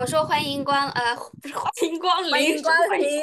[0.00, 3.20] 我说欢迎光呃不是欢迎光临，欢迎光欢迎临。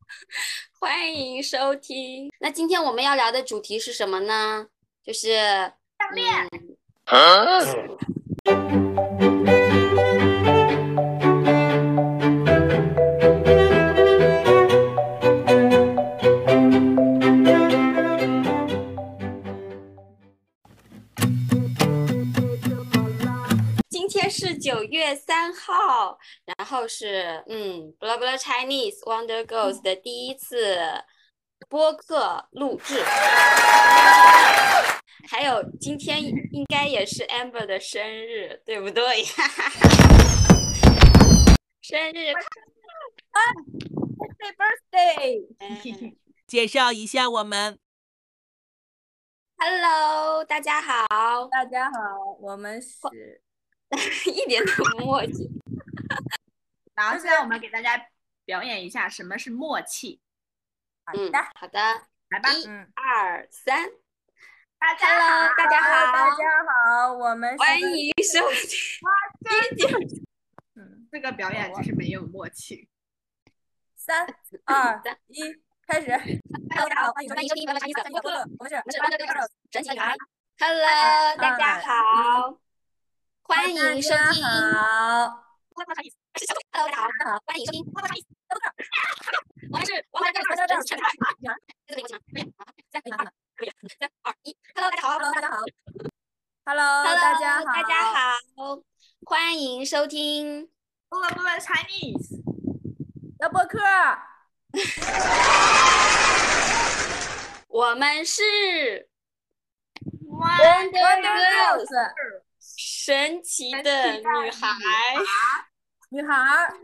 [0.80, 2.32] 欢迎收听。
[2.40, 4.66] 那今天我们要聊的主题是什么呢？
[5.04, 6.48] 就是项链。
[7.04, 7.98] 今
[25.10, 30.78] 月三号，然后是嗯，blah blah Chinese Wonder Girls 的第一次
[31.68, 33.02] 播客录制，
[35.28, 39.24] 还有今天应该也是 Amber 的生日，对不对？
[41.82, 42.30] 生日
[44.20, 45.44] Happy birthday！
[45.58, 47.80] 嗯介绍一下我们
[49.58, 51.98] ，，Hello，大家好，大家好，
[52.40, 53.42] 我们是
[54.32, 55.48] 一点都不默契。
[56.94, 58.06] 然后现在我们给大家
[58.44, 60.20] 表演一下什么是默契，
[61.06, 61.78] 嗯好的，，好的，
[62.28, 62.52] 来吧。
[62.52, 63.88] 一嗯二三
[64.78, 69.06] 大，Hello，大家 Hello，大，家好，我们欢迎收听。
[70.74, 72.88] 嗯，这个表演就是没有默契。
[73.96, 74.26] 三
[74.64, 75.42] 二一，
[75.86, 76.08] 开始。
[76.08, 80.26] Hello，大家好，欢迎收听收听欢迎收听播客，我们是我们是 Girls 神奇的女孩神奇的。
[80.58, 82.60] Hello，大家嗯好，
[83.50, 84.44] 欢迎收听。
[84.44, 85.42] Hello，
[85.74, 86.06] 大家
[86.70, 87.82] 好，大家好，欢迎收听。
[87.92, 88.62] 欢迎收听
[89.72, 91.00] 我们是 Wonder Girls 神奇的
[91.40, 91.56] 女孩。
[91.84, 93.32] 这个没有什么，可以，好，再可以了。
[93.56, 95.56] 可以，三二一，Hello，大家好 Hello，大家好。
[96.64, 98.14] Hello，大家好，大家。
[98.54, 98.78] 好，
[99.26, 100.70] 欢迎收听。
[101.08, 102.40] 不了不了 Chinese，
[103.36, 103.80] 的播客，
[107.66, 108.42] 我们是
[110.28, 111.88] ，Wonder Girls
[112.82, 114.74] 神奇的女孩。
[116.08, 116.80] 女孩儿。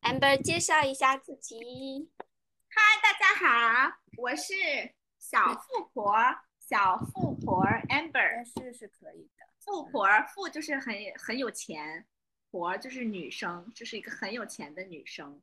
[0.00, 2.10] Amber 介绍一下自己。
[2.70, 4.54] 嗨，大家好，我是
[5.18, 6.16] 小富婆，
[6.58, 9.44] 小富婆 Amber，是是可以的。
[9.58, 12.06] 富婆富就是很很有钱，
[12.50, 15.42] 婆就是女生，就是一个很有钱的女生，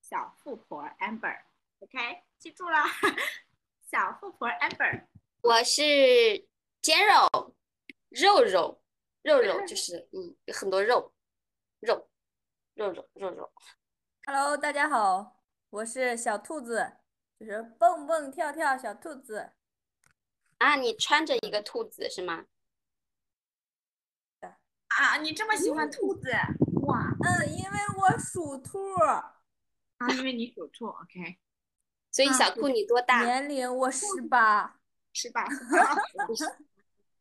[0.00, 2.78] 小富婆 Amber，OK，、记住了，
[3.92, 5.04] 小富婆 Amber，
[5.42, 5.82] 我是
[6.80, 7.06] 煎
[8.10, 8.82] 肉，肉肉，
[9.22, 11.12] 肉肉就 是嗯，有很多肉，
[11.78, 12.08] 肉，
[12.74, 13.52] 肉肉肉肉。
[14.26, 15.40] Hello，大家好，
[15.70, 16.96] 我是小兔子，
[17.38, 19.52] 就是蹦蹦跳跳小兔子。
[20.58, 22.46] 啊，你穿着一个兔子是吗？
[24.88, 26.32] 啊，你这么喜欢兔子，
[26.82, 29.36] 哇，嗯，因为我属兔，啊，
[30.10, 31.38] 因为你属兔，OK，
[32.10, 33.24] 所以啊小兔你多大？
[33.24, 34.78] 年龄我十八。
[35.12, 35.44] 是吧？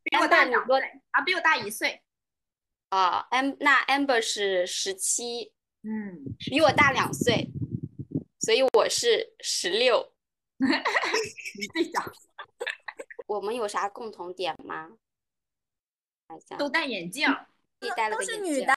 [0.09, 0.79] 比我大两岁
[1.11, 2.01] 啊，比我大一岁。
[2.89, 5.53] 啊，am 那 Amber 是十七，
[5.83, 7.51] 嗯，比我大两岁，
[8.39, 10.11] 所以我是十六。
[10.57, 12.03] 你最小，
[13.27, 14.89] 我们有啥共同点吗？
[16.57, 17.27] 都戴眼镜，
[17.79, 18.73] 都是女的，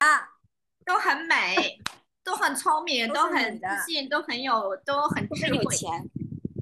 [0.85, 1.81] 都很美，
[2.23, 5.91] 都很聪明，都都很自信，都很有，都很都很有，钱，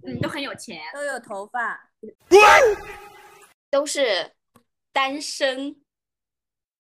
[0.07, 0.81] 嗯，都很有钱。
[0.95, 1.91] 都有头发。
[3.71, 4.33] 都是
[4.93, 5.77] 单身，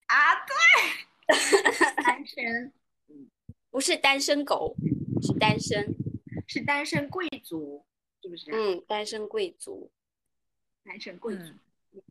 [0.07, 0.55] 啊，对，
[2.03, 2.73] 单身
[3.71, 4.77] 不是单身狗，
[5.23, 5.95] 是单身。
[6.53, 7.87] 是单身贵族，
[8.21, 8.51] 是不是？
[8.51, 9.93] 嗯，单身贵族。
[10.83, 11.45] 单身贵族。
[11.93, 12.03] 嗯，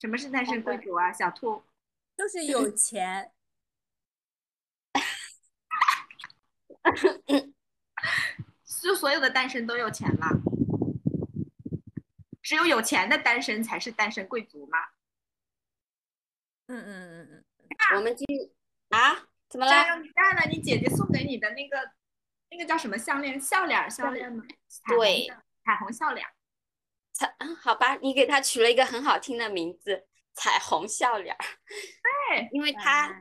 [0.00, 1.12] 什么是单身贵族啊？
[1.12, 1.62] 小兔，
[2.16, 3.30] 就是 有钱。
[8.80, 10.28] 就所有的单身都有钱了，
[12.40, 14.78] 只有有钱的单身才是单身贵族吗？
[16.72, 17.44] 嗯嗯嗯嗯
[17.96, 18.26] 我们今
[18.88, 19.14] 啊，
[19.48, 19.70] 怎么了？
[19.70, 21.76] 加油你带了你姐姐送给你的那个
[22.50, 23.38] 那个叫什么项链？
[23.38, 24.42] 笑脸儿项链吗？
[24.88, 25.26] 对，
[25.64, 26.26] 彩虹笑脸。
[27.12, 31.36] 彩，啊好吧，你给它取了一个很好听的名字——彩虹笑脸。
[31.66, 32.48] 对，嗯。
[32.52, 33.14] 因为它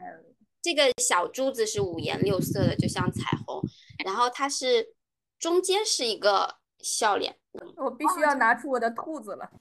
[0.62, 3.62] 这个小珠子是五颜六色的，就像彩虹，
[4.06, 4.94] 然后它是
[5.38, 7.38] 中间是一个笑脸。
[7.76, 9.52] 我必须要拿出我的兔子了。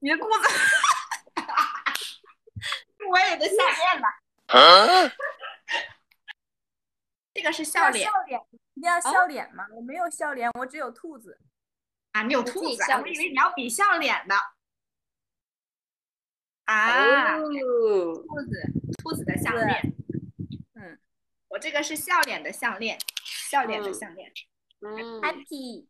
[0.00, 0.48] 你的兔子，
[3.10, 4.20] 我也的项链吧。
[7.34, 8.40] 这个是笑脸笑脸，
[8.74, 9.66] 一定要笑脸吗？
[9.72, 11.38] 我没有笑脸，我只有兔子。
[12.12, 14.34] 啊，你有兔子我以为你要比笑脸的。
[16.64, 18.72] 啊，哦，兔子，
[19.02, 19.94] 兔子的项链。
[20.74, 20.98] 嗯
[21.48, 22.98] 我这个是笑脸的项链，
[23.50, 24.32] 笑脸的嗯项链。
[24.80, 25.86] 嗯，，happy。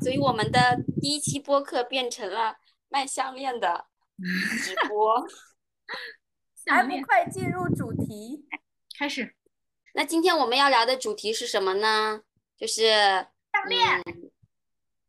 [0.00, 2.56] 所以我们的第一期播客变成了
[2.88, 3.86] 卖项链的
[4.64, 5.26] 直播。
[6.66, 7.06] 还不。
[7.06, 8.46] 快进入主题？
[8.98, 9.34] 开始
[9.94, 12.22] 那今天我们要聊的主题是什么呢？
[12.56, 12.90] 就是
[13.52, 14.02] 项链。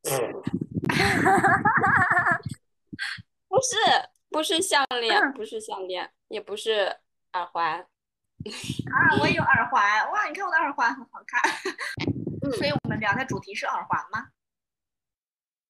[0.04, 0.42] 嗯
[3.50, 3.76] 不是，
[4.30, 6.98] 不是项链，不是项链，也不是
[7.34, 7.82] 耳环。
[7.82, 7.88] 啊，
[9.20, 11.42] 我有耳环，哇，你看我的耳环很好看。
[12.56, 14.30] 所以我们聊的主题是耳环吗？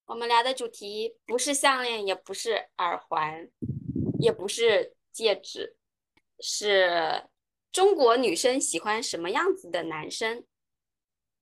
[0.06, 3.50] 我们聊的主题不是项链，也不是耳环，
[4.20, 5.77] 也不是戒指，
[6.40, 7.28] 是
[7.72, 10.46] 中国女生喜欢什么样子的男生？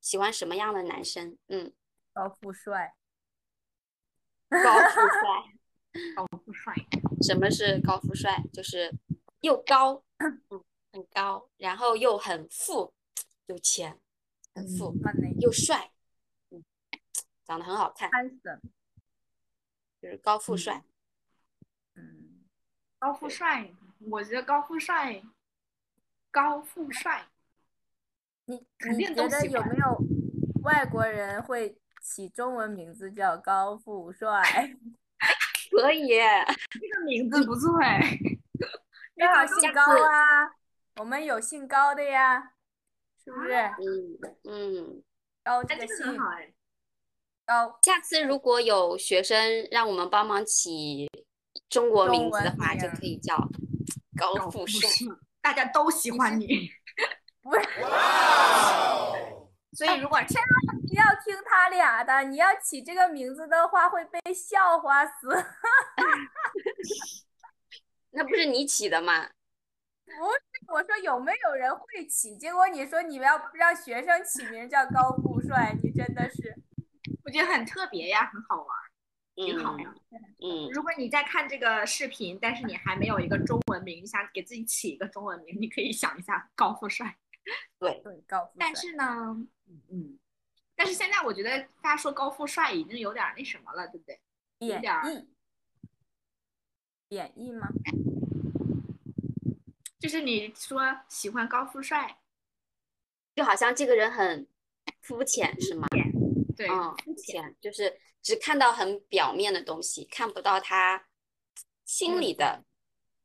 [0.01, 1.37] 喜欢什么样的男生？
[1.47, 1.73] 嗯，
[2.13, 2.95] 高富帅，
[4.49, 5.51] 高富帅。
[6.13, 6.73] 高富帅，
[7.21, 8.43] 什么是高富帅？
[8.51, 8.93] 就是
[9.39, 10.43] 又高， 嗯，
[10.91, 12.93] 很高，然后又很富，
[13.45, 13.97] 有钱，
[14.53, 14.93] 很富，
[15.39, 15.93] 又帅，
[16.49, 16.61] 嗯，
[17.45, 18.59] 长得很好看，，handsome，
[20.01, 20.83] 就是高富帅。
[21.93, 22.43] 嗯，
[22.99, 23.73] 高富帅，
[24.09, 25.21] 我觉得高富帅，
[26.31, 27.27] 高富帅，
[28.45, 29.97] 你肯你觉得定都喜欢有没有
[30.63, 34.41] 外国人会起中文名字叫高富帅？
[35.71, 36.09] 可以，
[36.69, 37.99] 这个名字不错哎。
[39.15, 40.53] 正好姓高啊，
[40.97, 42.51] 我们有姓高的呀，
[43.23, 43.53] 是不是？
[43.53, 45.03] 嗯嗯。
[45.43, 46.53] 哎，高这个姓好哎。
[47.45, 51.09] 高，下次如果有学生让我们帮忙起
[51.69, 53.35] 中国名字的话，就可以叫
[54.17, 54.89] 高富帅。
[55.41, 56.71] 大家都喜欢你，
[57.43, 57.61] 不是，
[59.73, 65.29] 所以如果千万不要听他俩的，你要起这个名字的话会被笑话死。
[68.09, 69.29] 那不是你起的吗？
[70.05, 70.17] 不是
[70.73, 72.35] 我说有没有人会起？
[72.37, 76.55] 结果你说你要让学生起名叫高富帅，你真的是
[77.23, 78.67] 我觉得很特别呀，很好玩，
[79.35, 79.93] 挺好呀。
[80.41, 87.17] 嗯，如果你在看这个视频，但是你还没有一个中文名，你想给自己起一个中文名，你可以想一下高富帅。
[87.77, 88.55] 对，对高富帅。
[88.59, 89.47] 但是呢，
[89.89, 90.17] 嗯，
[90.75, 94.19] 但是现在我觉得大家说高富帅已经有点那什么了，对不对？
[94.57, 95.27] 贬义，
[97.09, 97.67] 贬义吗？
[99.99, 102.19] 就是你说喜欢高富帅，
[103.35, 104.47] 就好像这个人很
[105.01, 105.87] 肤浅，是吗？
[106.55, 111.05] 对，嗯，肤肤浅就是只看到很表面的东西，看不到他
[111.85, 112.63] 心里的、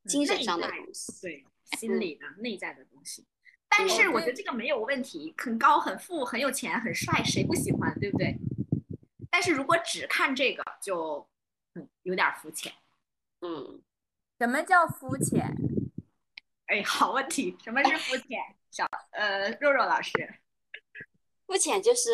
[0.04, 1.12] 精神上的东西。
[1.22, 1.44] 对，
[1.78, 3.26] 心理的、内在的东西。
[3.68, 8.36] 但是我觉得这个没有问题，很高、很富、很有钱、很帅，谁不喜欢，对不对？
[9.30, 11.28] 但是如果只看这个，就
[11.74, 12.72] 嗯有点肤浅。
[13.42, 13.80] 嗯，
[14.38, 15.54] 什么叫肤浅？
[16.66, 18.38] 哎，好问题，什么是肤浅？
[18.70, 20.12] 小呃，肉肉老师，
[21.50, 22.12] 肤浅就是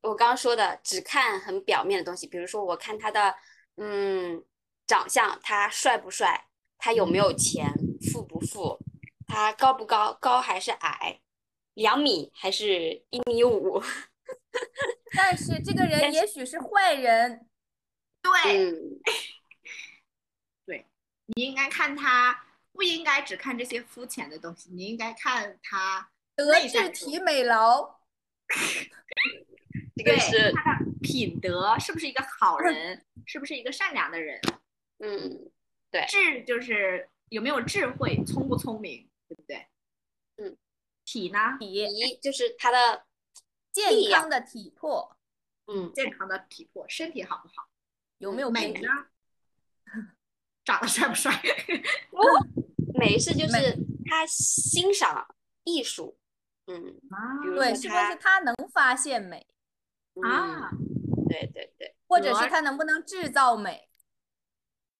[0.00, 3.34] 我刚刚说的，只看很表面的东西，比如说我看他的
[3.76, 4.42] 嗯
[4.86, 6.46] 长相，他帅不帅，
[6.78, 7.70] 他有没有钱，
[8.10, 8.78] 富不富，
[9.26, 11.20] 他高不高，高还是矮，
[11.74, 13.82] 两米还是一米五？
[15.14, 17.46] 但是这个 人也许是坏人，
[18.22, 18.70] 对，
[20.64, 20.84] 嗯，
[21.26, 27.97] 你应该看他，不应该只看这些肤浅的东西，你应该看他德智体美劳。
[28.48, 29.44] 对
[30.04, 34.40] 这个是他的品德是不是一个好人，是不是一个善良的人？
[35.00, 35.50] 嗯
[35.90, 39.66] 对智就是有没有智慧，聪不聪明，对不对？
[40.36, 40.56] 嗯。
[41.04, 41.56] 体呢？
[41.58, 41.86] 体
[42.20, 43.06] 就是他的
[43.72, 45.16] 健康的体魄
[45.66, 47.68] 嗯健康的体魄，身体好不好？
[48.18, 48.88] 有没有美呢？
[50.64, 51.32] 长得帅不帅？
[52.98, 53.76] 美是就是
[54.06, 56.18] 他欣赏艺术，
[56.68, 59.46] 嗯啊对，是不是他能发现美，
[60.22, 63.88] 啊，嗯，对对对，或者是他能不能制造美？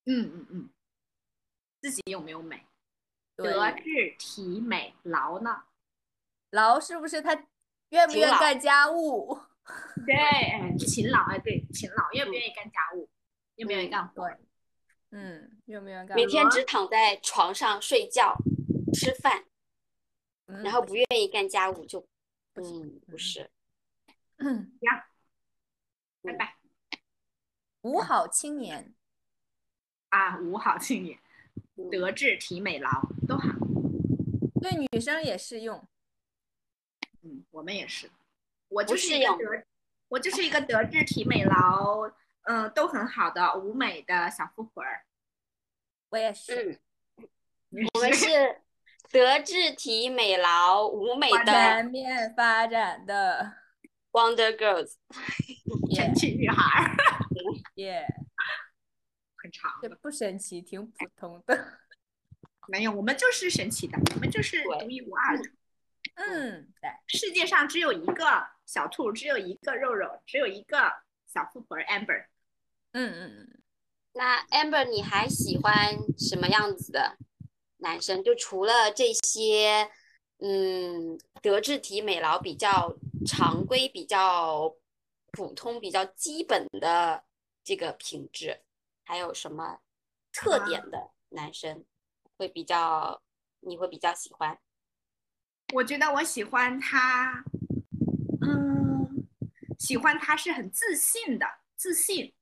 [0.06, 0.70] 嗯嗯嗯，
[1.82, 2.66] 自己有没有美？
[3.36, 5.64] 德智体美劳呢？
[6.50, 7.34] 劳是不是他
[7.90, 9.38] 愿不愿干家务？
[10.06, 13.08] 对，哎，勤劳，哎，对，勤劳，愿不愿意干家务？
[13.56, 14.26] 愿不愿意干活？
[15.10, 16.16] 嗯，愿不愿意干？
[16.16, 18.34] 每天只躺在床上睡觉、
[18.94, 19.44] 吃饭，
[20.48, 22.06] 嗯然后不愿意干家务就，
[22.52, 23.50] 不行嗯，不是，
[24.38, 24.72] 嗯
[26.22, 26.56] 拜拜
[27.82, 28.92] 五好青年，
[30.08, 31.18] 啊，五好青年，
[31.76, 32.90] 嗯德智体美劳
[33.26, 33.48] 都好。
[34.60, 35.86] 对女生也适用。
[37.22, 38.10] 嗯，我们也是，
[38.68, 39.64] 我就是一个德，
[40.08, 42.10] 我就是一个德智体美劳，
[42.42, 45.04] 嗯、都很好的舞美的小富婆儿。
[46.08, 46.80] 我也是，
[47.70, 48.62] 嗯，我们是
[49.10, 53.54] 德智体美劳舞美的全面发展的，
[54.12, 54.94] Wonder Girls，
[55.94, 56.96] 神奇女孩儿，
[57.76, 58.06] 耶，
[59.36, 59.96] 很长这的。
[59.96, 61.78] 不神奇，挺普通的。
[62.68, 65.44] 没有，我们就是神奇的，我们就是独一无二的。
[66.16, 70.92] 嗯，对，世界上只有一个小兔，只有一个肉肉，只有一个
[71.26, 72.26] 小富婆 Amber。
[72.92, 73.60] 嗯嗯嗯，
[74.12, 77.16] 那 Amber，你还喜欢什么样子的
[77.78, 78.22] 男生？
[78.22, 79.90] 就除了这些，
[80.38, 84.74] 嗯，德智体美劳比较常规、比较
[85.32, 87.24] 普通、比较基本的
[87.64, 88.60] 这个品质，
[89.04, 89.80] 还有什么
[90.32, 91.84] 特点的男生
[92.36, 93.20] 会比较
[93.60, 94.58] 你会比较喜欢？
[95.74, 97.44] 我觉得我喜欢他，
[98.40, 99.28] 嗯，
[99.78, 102.32] 喜欢他是很自信的，自信，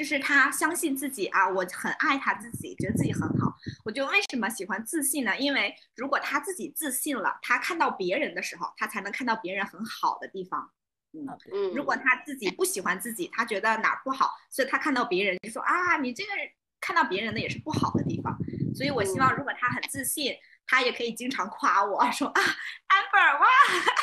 [0.00, 3.54] 就是他相信自己啊，我很爱他自己，觉得自己很好。
[3.84, 5.36] 我就为什么喜欢自信呢？
[5.38, 10.70] 因为如果他自己自信了，他看到别人的时候，他才能看到别人很好的地方。
[11.12, 16.48] 嗯，嗯，如果他自己不喜欢自己，他觉得哪儿不好，所以他看到别人就说啊，你这个人
[16.80, 18.34] 看到别人的也是不好的地方。
[18.74, 20.34] 所以我希望，如果他很自信，
[20.66, 23.46] 他也可以经常夸我说啊，amber 哇，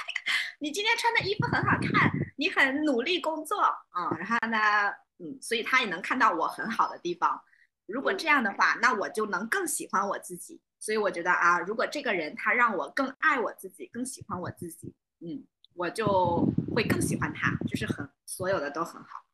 [0.62, 3.64] 你今天穿的衣服很好看，你很努力工作，
[3.98, 7.42] 嗯，然后呢，嗯，所以他也能看到我很好的地方。
[7.86, 10.62] 如果这样的话，那我就能更喜欢我自己。
[10.80, 15.44] 所以我觉得啊，如果这个人他让我更爱我自己，更喜欢我自己，嗯，
[15.74, 16.46] 我就
[16.76, 19.26] 会更喜欢他，就是很所有的都很好，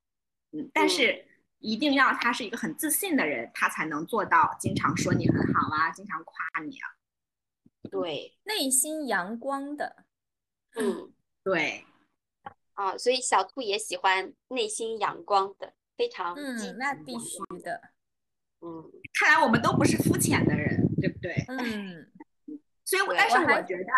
[0.51, 1.25] 嗯，但是
[1.59, 6.87] 一定要他是一个很自信的人，他才能做到经常说你很好啊，经常夸你啊，
[7.91, 10.05] 对，内心阳光的，
[10.75, 11.11] 嗯，
[11.43, 11.85] 对，
[12.73, 17.81] 啊，所以小兔也喜欢内心阳光的，非常嗯，那必须的，
[18.61, 18.91] 嗯。
[19.13, 21.45] 看来我们都不是肤浅的人，对不对？
[21.47, 22.11] 嗯，
[22.83, 23.91] 所以我，但是我觉得，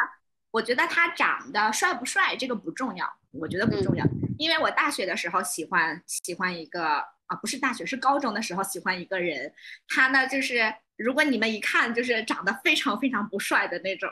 [0.51, 4.05] 我觉得他长得帅不帅这个不重要，我觉得不重要，
[4.38, 6.84] 因为我大学的时候喜欢喜欢一个
[7.27, 9.53] 啊，不是大学，是高中的时候喜欢一个人，
[9.88, 14.10] 他呢就是如果你们一看就是长得非常非常不帅的那种，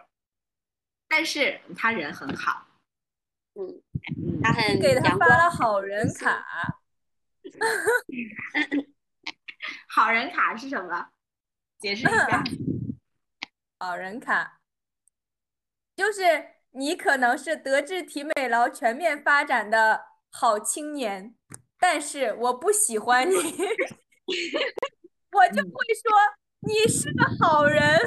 [1.10, 2.66] 但是他人很好，
[3.56, 3.93] 嗯，嗯，
[4.44, 6.44] 他很给他发了好人卡，
[9.90, 11.10] 好人卡是什么？
[11.80, 12.44] 解释一下。
[13.80, 14.60] 好人卡，
[15.96, 21.36] 就是你可能是德智体美劳全面发展的好青年，
[21.78, 23.36] 但是我不喜欢你，
[25.32, 26.12] 我就会说
[26.62, 28.00] 你是个好人。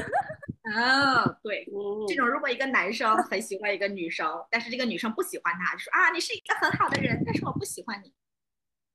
[0.74, 8.12] 哦，对，嗯这种如果一个男生很喜欢一个女生，但是这个女生不喜欢他，就说啊，你是一个很好的人，但是我不喜欢你。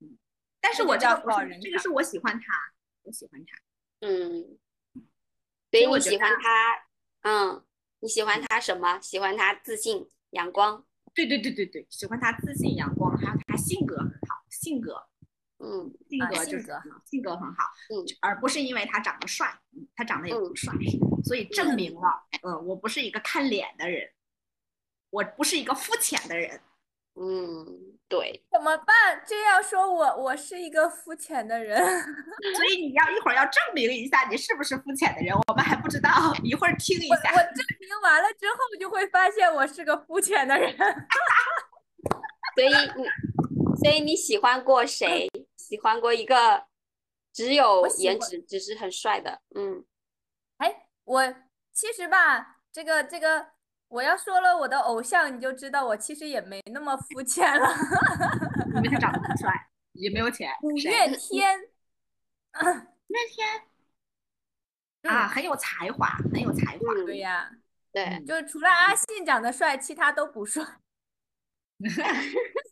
[0.01, 0.17] 嗯，
[0.59, 2.73] 但是我这个不叫好人卡是这个是我喜欢他，
[3.03, 3.57] 我喜欢他。
[4.01, 4.57] 嗯，
[5.71, 6.83] 所以我喜欢他，
[7.21, 7.63] 嗯，
[8.01, 8.99] 你喜欢他什么？
[8.99, 15.07] 喜欢他自信、阳光，对对对对对，喜欢他自信、阳光，还有他性格很好，性格
[15.63, 20.73] 嗯啊性格就是性格很好性格很好，嗯而不是因为他长得帅，嗯他长得也不嗯帅，
[21.23, 24.09] 所以证明了，嗯，我不是一个看脸的人，
[25.09, 26.59] 我不是一个肤浅的人。
[27.13, 27.67] 嗯，
[28.07, 29.21] 对，怎么办？
[29.27, 31.77] 这样说我我是一个肤浅的人，
[32.55, 36.09] 所以你要一会儿要证明一下你是不是肤浅的人，我们还不知道，
[36.41, 37.29] 一会儿听一我下。
[37.33, 40.73] 我证明完了之后就会发现我是个肤浅的人。
[42.55, 45.29] 所以你，所以你喜欢过谁？
[45.71, 46.67] 喜欢过一个
[47.31, 49.85] 只有颜值，只是很帅的，嗯
[50.57, 51.33] 哎，我
[51.71, 53.51] 其实吧，这个这个，
[53.87, 57.69] 我要说了我的偶像，你就知道我其实也没那么肤浅了。
[58.75, 59.49] 因为他长得不帅，
[59.93, 60.51] 也没有钱。
[60.59, 61.57] 谁五月天，
[62.59, 62.67] 五
[63.07, 63.61] 月天
[65.03, 66.93] 啊，很有才华，很有才华。
[66.97, 67.49] 嗯，对呀，
[67.93, 70.65] 对，嗯就是除了阿信长得帅，其他都不帅。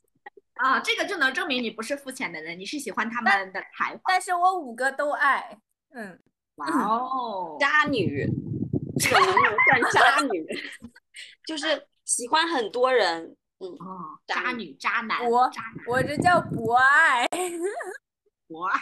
[0.60, 4.02] 啊，这个就能证明你不是肤浅的人，你是喜欢他们的才华。
[4.06, 5.58] 但是我五个都爱。
[5.92, 6.20] 嗯，
[6.56, 8.28] 哇哦，渣女，
[9.00, 10.46] 这个能不能算渣女？
[11.48, 17.26] 就是喜欢很多人，嗯，哦，渣渣女、渣男、我渣男，我这叫博爱。
[18.48, 18.80] 博爱。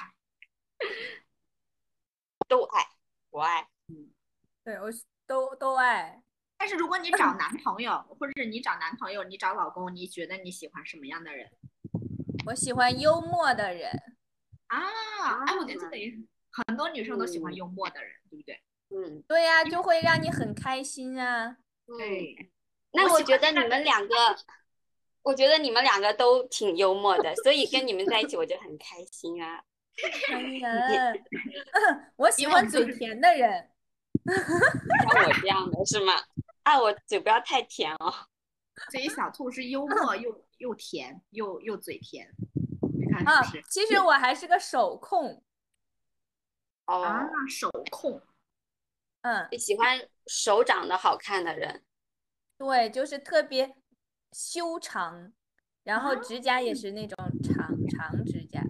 [2.48, 2.88] 都爱，
[3.30, 4.10] 博爱，嗯
[4.64, 4.90] 对我
[5.28, 6.24] 都都爱。
[6.58, 11.50] 但是如果你找男朋友，或者是你找男朋友，你找老公，你觉得你喜欢什么样的人
[12.46, 13.92] 我喜欢幽默的人。
[14.68, 14.84] 啊？
[15.46, 16.18] 哎，我觉得这个也是
[16.52, 18.62] 很多女生都喜欢嗯幽默的人，对不对？
[18.90, 21.58] 嗯对呀、就会让你很开心啊。
[21.88, 21.98] 嗯。
[21.98, 22.52] 对，
[22.92, 24.16] 那我觉得你们两个，
[25.24, 29.64] 我觉得你们两个都挺幽默的，所以跟你们在一起我就很 开心啊。
[32.18, 33.70] 我喜欢嘴甜的人。
[34.26, 36.14] 像我这样的是吗？
[36.68, 38.14] 啊，我嘴不要太甜哦。
[38.92, 42.30] 所以小兔是幽默又又甜又又嘴甜，
[43.00, 45.42] 你看啊是不是？，其实我还是个手控。
[46.86, 48.22] 哦，啊，手控。
[49.22, 49.98] 嗯，喜欢
[50.28, 51.86] 手长得好看的人。
[52.58, 53.74] 对，就是特别
[54.34, 55.32] 修长，
[55.84, 58.62] 然后啊指甲也是那种长长指甲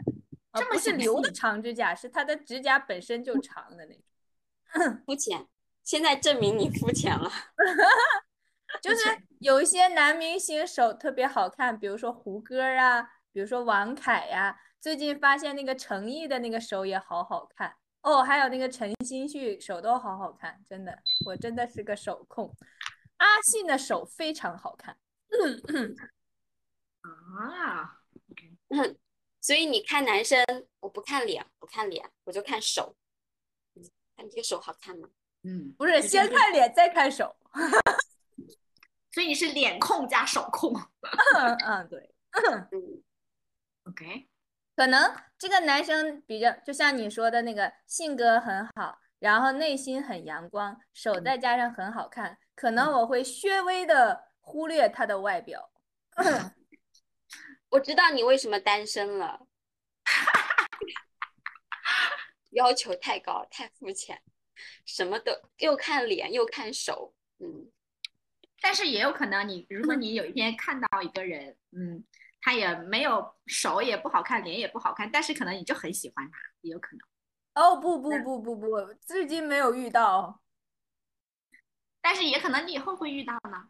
[0.54, 5.04] 这么不是留的长指甲，是他的指甲本身就长的那种。
[5.06, 5.48] 肤浅，
[5.88, 7.32] 现在证明你肤浅了。
[8.84, 13.02] 就是有一些男明星手特别好看，比如说胡歌啊，
[13.32, 22.54] 比如说王凯呀、最近发现那个陈毅的那个手也好好看哦，还有那个陈星旭手都好好看，真的，我真的是个手控。
[23.16, 24.98] 阿信的手非常好看，
[27.40, 28.02] 啊，
[29.40, 30.46] 所以你看男生，
[30.82, 32.98] 我不看脸，不看脸，我就看手。
[33.76, 33.84] 嗯，
[34.18, 35.08] 看你这个手好看吗？
[35.44, 37.36] 嗯，不是先看脸再看手。
[39.12, 40.72] 所以你是脸控加手控
[41.38, 42.14] 嗯嗯，对，
[42.72, 43.04] 嗯
[43.86, 44.28] ，，OK，
[44.76, 55.72] 可能这个男生比较，就像你说的那个性格很好，然后内心很阳光，手再加上很好看，可能我会略微的忽略他的外表。
[57.70, 59.48] 我知道你为什么单身了。
[62.52, 64.22] 要求太高，太肤浅，
[64.86, 67.72] 什么都又看脸又看手，嗯，
[68.62, 72.04] 但是也有可能你，如果你有一天看到一个人，嗯，
[72.42, 77.08] 他也没有手也不好看，脸也不好看，但是可能你就很喜欢他，也有可能。
[77.56, 80.42] 哦不不不不不，至今没有遇到。
[82.02, 83.70] 但是也可能你以后会遇到呢。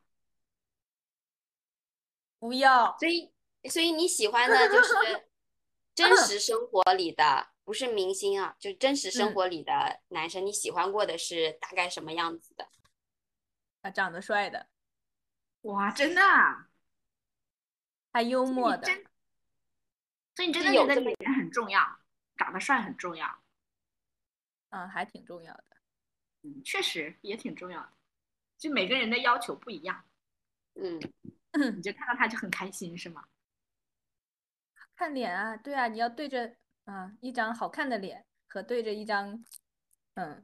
[2.38, 3.34] 不要，所以
[3.70, 4.94] 所以你喜欢的就是
[5.96, 12.70] 真实生活里的，不是明星啊，就真实生嗯活里的男生，你喜欢过的是大概什么样子的？
[13.82, 14.70] 他，长得帅的，
[15.64, 16.70] 哇，真的啊？
[18.14, 18.88] 还幽默的，
[20.34, 22.00] 所以你真的觉得脸很重要，
[22.38, 23.44] 长得帅很重要。
[24.70, 25.66] 嗯，还挺重要的。
[26.44, 27.92] 嗯，确实也挺重要的。
[28.58, 30.06] 就每个人的要求不一样，
[30.76, 30.98] 嗯，
[31.76, 33.28] 你就看到他就很开心，是吗？
[34.96, 36.56] 看脸啊，对啊，你要对着
[36.88, 39.44] 啊一张好看的脸和对着一张，
[40.16, 40.44] 嗯，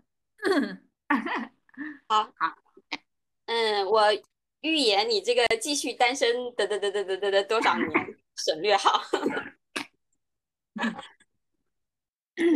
[2.08, 2.58] 好好
[3.46, 4.04] 嗯，我
[4.62, 7.90] 预言你这个继续单身得得得得得得得多少年，
[8.36, 9.02] 省略号。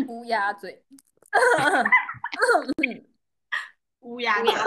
[0.08, 0.84] 乌鸦嘴。
[4.02, 4.63] 乌鸦乌鸦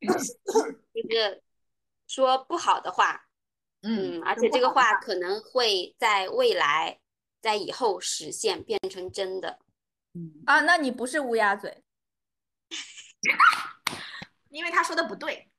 [0.00, 1.42] 就是
[2.06, 3.26] 说不好的话，
[3.82, 7.00] 嗯，而且这个话可能会在未来，
[7.40, 9.58] 在以后实现变成真的。
[10.14, 11.82] 嗯，啊，那你不是乌鸦嘴，
[14.50, 15.50] 因为他说的不对，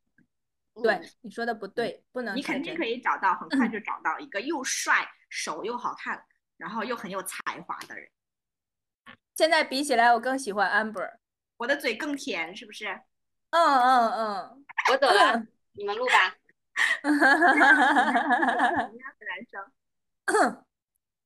[0.73, 2.83] 嗯对，你说的不对，不能你肯定可。
[2.83, 6.25] 以找到，很快就找到一个又帅、手又好看，
[6.57, 8.09] 然后又很有才华的人。
[9.35, 11.17] 现在比起来，我更喜欢 Amber。
[11.57, 12.87] 我的嘴更甜，是不是？
[13.51, 16.35] 嗯嗯嗯我走了， 你们录吧。
[17.03, 17.19] 嗯。
[17.19, 20.65] 什么样的男生？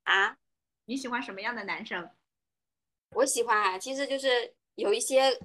[0.04, 0.36] 啊，
[0.86, 2.10] 你喜欢什么样的男生？
[3.12, 5.40] 我喜欢啊，其实就是有一些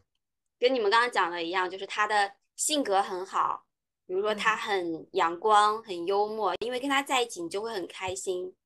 [0.59, 3.67] 跟你们刚刚讲的一样，就是他的性格很好，
[4.07, 8.57] 比如说他很阳光、很幽默，因为跟他在一起你就会很开心。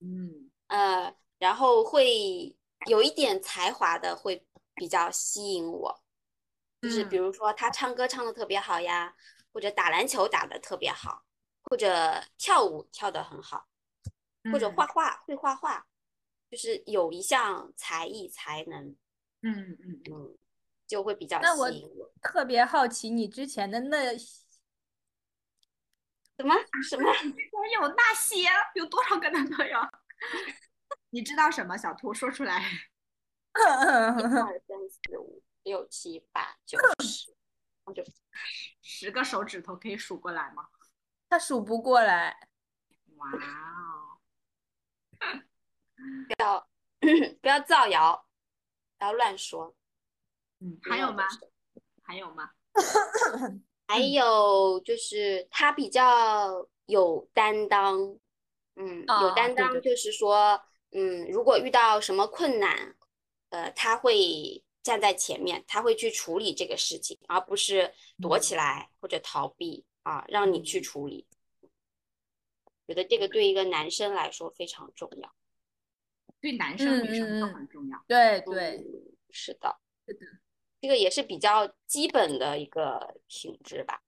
[0.00, 6.02] 嗯呃，然后会有一点才华的会比较吸引我，
[6.80, 9.14] 就是比嗯如说他唱歌唱的特别好呀，
[9.52, 11.24] 或者打篮球打的特别好，
[11.64, 13.66] 或者跳舞跳的很好，
[14.52, 15.86] 或者嗯画画会画画，
[16.50, 18.96] 就是有一项才艺才能，
[19.42, 20.38] 嗯嗯，嗯，
[20.86, 22.10] 就会比较那我吸引我。
[22.20, 24.44] 特别好奇你之前的那什
[26.44, 27.08] 么什么？
[27.52, 29.78] 我有 那些有多少个男朋友？
[31.10, 31.76] 你知道什么？
[31.76, 32.60] 小兔说出来。
[33.52, 37.34] 一二三四五六七八九十，
[38.80, 40.68] 十个手指头可以数过来吗？
[41.28, 42.48] 他数不过来。
[43.16, 44.18] 哇哦！
[46.28, 46.68] 不要
[47.40, 48.26] 不要造谣，
[48.98, 49.74] 不要乱说。
[50.60, 51.24] 嗯，还有吗？
[52.02, 52.50] 还有吗？
[53.86, 57.96] 还有就是他比较有担当，
[58.76, 60.60] 嗯，有啊担当，就是说，
[60.92, 62.94] 嗯，如果遇到什么困难，
[63.48, 71.26] 呃，他会站在前面，他会去处理这个事情，而不是躲起来或者逃避啊，让你去嗯处理。
[72.86, 75.34] 觉得这个对一个男生来说非常重要。
[76.40, 78.04] 对男生、嗯女生都很重要。
[78.06, 78.84] 对对，嗯，
[79.30, 79.76] 是的，
[80.06, 80.26] 是的，
[80.80, 84.02] 这个也是比较基本的一个品质吧。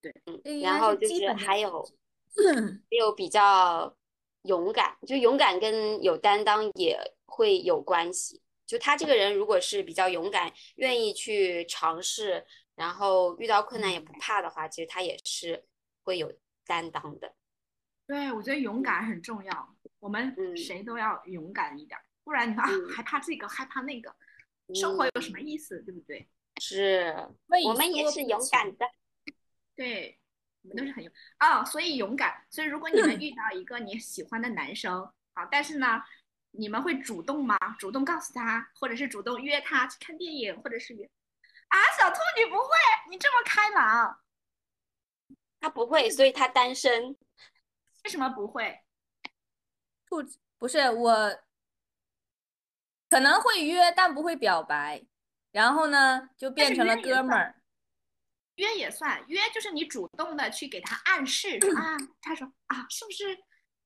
[0.00, 1.84] 对嗯，应然后就是还有。
[2.36, 3.96] 嗯 也有比较
[4.42, 8.42] 勇敢，就勇敢跟有担当也会有关系。
[8.66, 15.64] 就他这个人如果是比较勇敢，愿意去尝试然后遇到困难也不怕的话，其实他也是
[16.02, 16.32] 会有
[16.66, 17.36] 担当的。
[18.08, 19.73] 对，我觉得勇敢很重要，
[20.04, 24.14] 我们嗯谁都要勇敢一点儿，不然你说啊嗯 害怕这个害怕那个，
[24.74, 26.28] 生活有什么意思，对不对？
[26.60, 27.26] 是，
[27.64, 28.84] 我们也是勇敢的。
[29.74, 30.20] 对，
[30.60, 32.44] 我们都是很勇啊、所以勇敢。
[32.50, 36.02] 所以如果你们遇到一个你喜欢的男生啊，但是呢，
[36.50, 37.56] 你们会主动吗？
[37.78, 41.08] 主动告诉他，或者是主动约他去看电影，或者是约
[41.68, 42.68] 啊，小兔你不会，
[43.10, 44.20] 你这么开朗，
[45.60, 47.16] 他不会，所以他单身。
[48.04, 48.83] 为什么不会？
[50.14, 51.38] 兔子不是我，
[53.10, 55.04] 可能会约，但不会表白。
[55.50, 57.60] 然后呢，就变成了哥们儿。
[58.54, 63.36] 约也算，约就是你主动的去给他暗示 啊，他说啊，是不是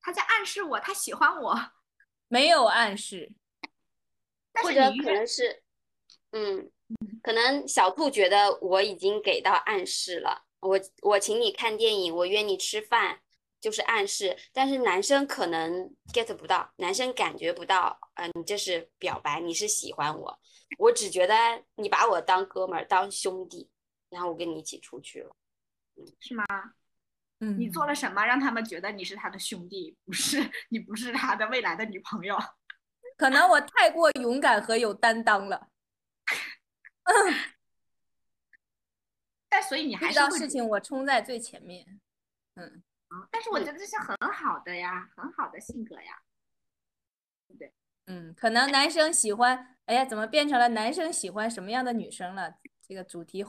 [0.02, 1.58] 他在暗示我，他喜欢我？
[2.28, 3.32] 没有暗示，
[4.62, 5.62] 或者可能是，
[6.32, 6.70] 嗯，
[7.22, 13.22] 可能小兔觉得我已经给到暗示了，我我请你看电影，我约你吃饭，
[13.60, 14.36] 就是暗示。
[14.52, 20.40] 但是男生可能 get 不到，男生感觉不到，呃，你这是表白，你是喜欢我，
[20.78, 21.34] 我只觉得
[21.76, 23.70] 你把我当哥们儿，当兄弟，
[24.10, 25.34] 然后我跟你一起出去了。
[26.20, 26.44] 是吗？
[27.40, 30.38] 嗯，你做了什么让他们觉得你是他的兄弟，不是
[30.70, 32.36] 你不是他的未来的女朋友？
[33.16, 35.68] 可能我太过勇敢和有担当了，
[39.48, 42.00] 但所以你还是会主到事情我冲在最前面。
[42.54, 42.82] 嗯，动，
[43.30, 46.22] 但是我觉得这是很好的呀，很好的性格呀。
[47.58, 47.72] 对
[48.06, 52.54] 嗯，可能男生喜欢，哎呀，怎么变成了男生喜欢什么样的女生了？
[52.86, 53.44] 这个主题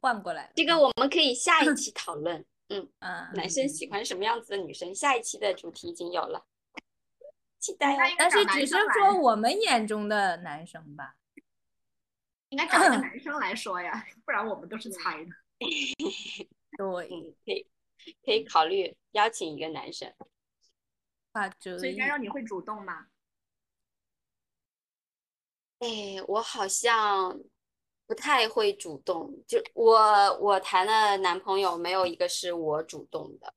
[0.00, 0.52] 换过来了。
[0.56, 2.44] 这个我们可以下一期讨论。
[2.68, 4.94] 嗯啊，男生喜欢什么样子的女生？
[4.94, 6.46] 下一期的主题已经有了，
[7.58, 7.96] 期待哦。
[7.98, 11.16] 那应该找但是只是说我们眼中的男生吧。
[12.50, 15.30] 应该找一个男生来说呀， 不然我们都是猜的。
[16.78, 17.66] 对，嗯，可以
[18.24, 20.12] 可以考虑邀请一个男生。
[21.32, 22.06] 画折翼所以该。
[22.06, 23.06] 让你会主动吗？
[25.78, 27.40] 哎，我好像
[28.06, 33.54] 不太会主动，就我我谈的男朋友没有一个是我主动的。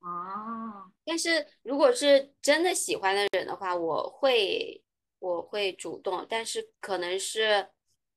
[0.00, 4.84] 哦，但是如果是真的喜欢的人的话，我会
[5.18, 7.70] 我会主动，但是可能是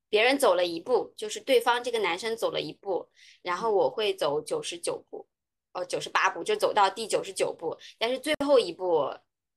[0.10, 3.10] 别人走了一步，就是对方这个男生走了一步，
[3.42, 5.29] 然后我会走九十九步，
[5.74, 9.14] 哦，九十八步，就走到第九十九步，但是最后一步，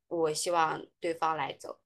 [0.09, 1.81] 我希望对方来走。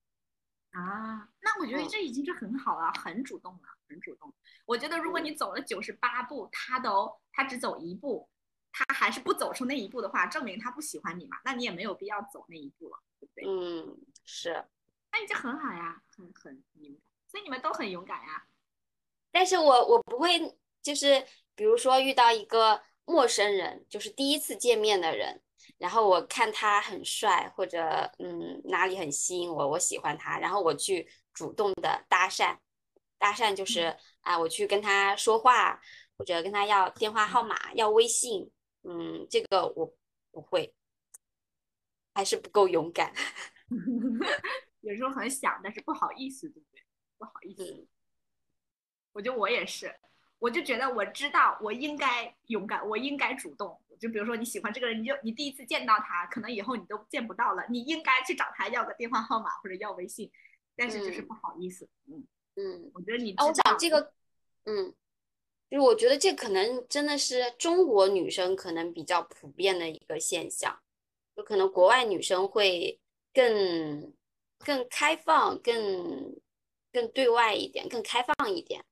[0.71, 4.33] 啊，那我觉得嗯这已经是很好了，很主动了，很主动。
[4.67, 8.29] 我觉得如果嗯你走了九十八步，他都他只走一步，
[8.73, 13.45] 他还是不走出那一步的话，证明他不喜欢你嘛，那你也没有必要走那一步了，对不对？
[13.47, 14.65] 嗯，是。
[15.13, 18.47] 那你这很好呀，很很勇敢，所以你们都很勇敢呀。
[19.31, 25.41] 但是我我不会，就是比如说遇到一个陌生人，就是第一次见面的人，
[25.79, 27.81] 然后我看他很帅，或者
[28.19, 32.59] 嗯哪里很吸引我，我喜欢他，然后我去主动的搭讪，
[33.17, 35.81] 搭讪就是啊，我去跟他说话，
[36.19, 38.51] 或者跟他要电话号码，要微信，
[38.83, 39.95] 嗯，这个我
[40.31, 40.75] 不会，
[42.13, 43.13] 还是不够勇敢，
[44.83, 46.83] 有时候很想，但是不好意思，对不对？
[47.19, 47.65] 不好意思。
[47.65, 47.89] 嗯。
[49.13, 49.99] 我觉得我也是，
[50.39, 53.81] 我就觉得我知道我应该勇敢，我应该主动。
[53.99, 60.31] 就比如说你喜欢这个人，你就你第一次见到他，可能以后你都见不到了，你应该去找他要个电话号码或者要微信，
[60.77, 61.89] 但是就是嗯不好意思。
[62.07, 62.91] 嗯，嗯。
[62.93, 64.13] 我觉得你啊，我知道讲这个，
[64.67, 64.93] 嗯，
[65.71, 70.79] 就是我觉得这可能真的是中国女生可能比较普遍的一个现象，
[71.35, 73.01] 就可能国外女生会
[73.33, 74.13] 更
[74.59, 76.37] 更开放、更
[76.93, 78.85] 更对外一点、更开放一点。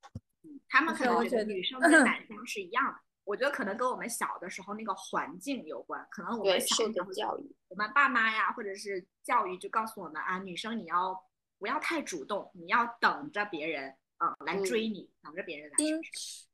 [0.67, 2.99] 他们可能觉得是我觉得女生跟男生是一样的。
[3.23, 11.19] 我觉得可能跟我们小的时候那个环境有关，可能我，们小受的时候的教育，我们爸妈呀，或者是教育就告诉我们啊，女生你要
[11.57, 16.45] 不要太主动，你要等着别人啊、呃来追你，等着别人来矜上持，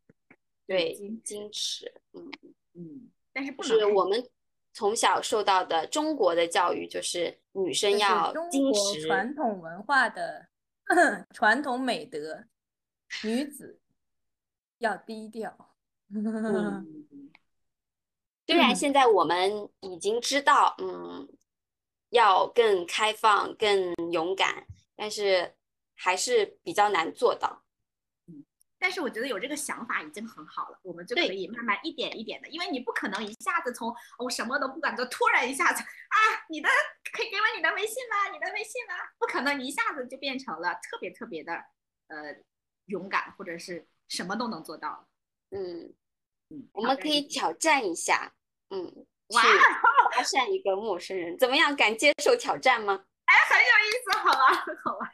[0.65, 2.31] 对，矜矜持，嗯，
[2.75, 4.25] 嗯，但是不能太是我们
[4.71, 10.47] 从小受到的中国的教育，就是女生要中矜国持，传统文化的
[11.35, 12.45] 传统美德，
[13.25, 13.80] 女子
[14.81, 15.75] 要低调。
[16.13, 17.31] 嗯
[18.47, 21.25] 虽然嗯现在我们已经知道，嗯，
[22.09, 24.65] 要更开放、更勇敢，
[24.95, 25.55] 但是
[25.95, 27.63] 还是比较难做到。
[28.77, 36.17] 但是我觉得有这个想法已经很好了，我们就可以慢慢一点一点的，因为你不可能一下子从我、什么都不敢做，突然一下子啊，
[36.49, 36.67] 你的
[37.13, 38.33] 可以给我你的微信吗？
[38.33, 38.95] 你的微信吗？
[39.19, 41.53] 不可能，一下子就变成了特别特别的
[42.07, 42.35] 呃
[42.87, 45.07] 勇敢，或者是什么都能做到。
[45.51, 45.93] 嗯，
[46.49, 48.33] 嗯，我们可以挑挑战一下，
[48.69, 48.85] 嗯，
[49.29, 49.41] 去哇
[50.11, 51.73] 搭讪一个陌生人，怎么样？
[51.75, 53.05] 敢接受挑战吗？
[53.25, 55.09] 哎很有意思，好玩 好玩。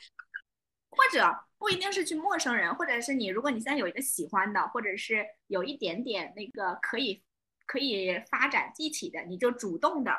[0.89, 7.23] 或者不一定是去陌生人，或者是你，如果你现在有一个喜欢的，或者是有一点点那个可以
[7.67, 10.11] 可以发展一起的，你就主动的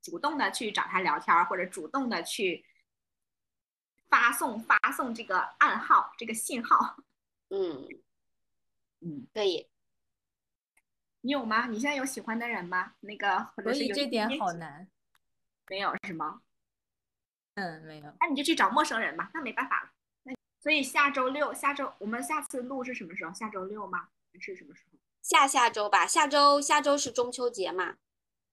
[0.00, 2.64] 主动的去找他聊天儿，或者主动的去
[4.08, 6.96] 发送发送这个暗号这个信号。
[7.50, 7.86] 嗯，
[9.04, 9.68] 嗯，可以。
[11.20, 11.66] 你有吗？
[11.66, 12.94] 你现在有喜欢的人吗？
[13.00, 14.88] 那个或者所以这点好难。
[15.68, 16.42] 没有是吗？
[17.54, 18.12] 嗯，没有。
[18.20, 19.90] 那你就去找陌生人吧，那没办法了。
[20.24, 23.32] 那所以下周六，下周我们下次录是什么时候？
[23.32, 24.08] 下周六吗？
[24.32, 24.98] 还是什么时候？
[25.22, 27.96] 下下周吧，下周下周是中秋节嘛？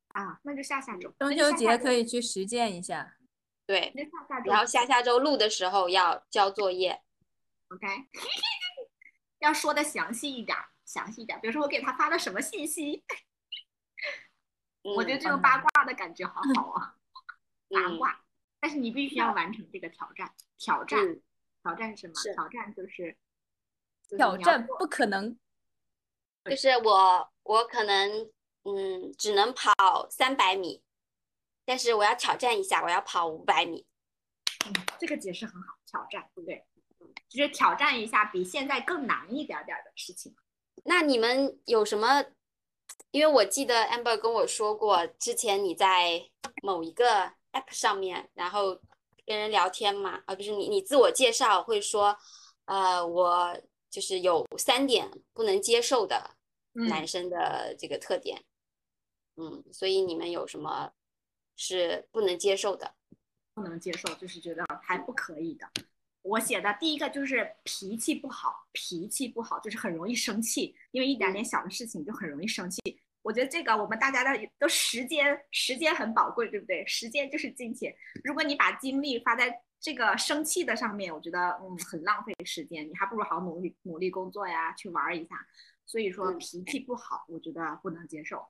[0.09, 1.09] 啊，那就下下周。
[1.19, 3.17] 中秋节可以去实践一下。
[3.65, 4.51] 对，那下下周。
[4.51, 7.01] 然后下下周录的时候要交作业。
[7.69, 7.87] OK，
[9.41, 11.41] 要说的详细一点儿，详细一点儿。
[11.41, 13.04] 比如说我给他发了什么信息，
[14.84, 16.95] 我觉得嗯这种八卦的感觉好好啊，
[17.69, 18.23] 八嗯卦。
[18.60, 21.21] 但是你必须要完成这个挑战，挑战，嗯
[21.63, 22.34] 挑战是什么？
[22.34, 23.17] 挑战就是
[24.08, 25.38] 就是挑战不可能。
[26.45, 28.32] 就是我我可能
[28.63, 30.84] 嗯只能跑三百米，
[31.65, 33.86] 但是我要挑战一下，我要跑五百米。
[34.67, 36.63] 嗯，这个解释很好，挑战，对不对？
[37.31, 40.35] 就是挑战一下比现在更难一点儿点儿的事情。
[40.83, 42.25] 那你们有什么？
[43.11, 46.29] 因为我记得 Amber 跟我说过，之前你在
[46.61, 48.79] 某一个 app 上面，然后
[49.25, 52.17] 跟人聊天嘛，啊，不是你你自我介绍会说，
[52.65, 53.57] 呃，我
[53.89, 56.35] 就是有三点不能接受的
[56.73, 58.43] 男嗯，生的这个特点，
[59.37, 60.91] 嗯，所以你们有什么
[61.55, 62.93] 是不能接受的？
[63.53, 65.69] 不能接受，就是觉得还不可以的。
[66.21, 72.79] 我写的第一个就是脾气不好，脾气不好就是很容易生气，因为一点点小的事情就很容易生气。
[73.23, 76.86] 我觉得这个我们大家的都时间，时间很宝贵，对不对？
[76.88, 77.95] 时间就是金钱。
[78.23, 85.36] 如果你把精力花在这个生气的上面，我觉得嗯很浪费时间，你还不如好好努力努力工作呀，去玩儿一下。
[85.86, 88.43] 所以说嗯脾气不好，我觉得不能接受。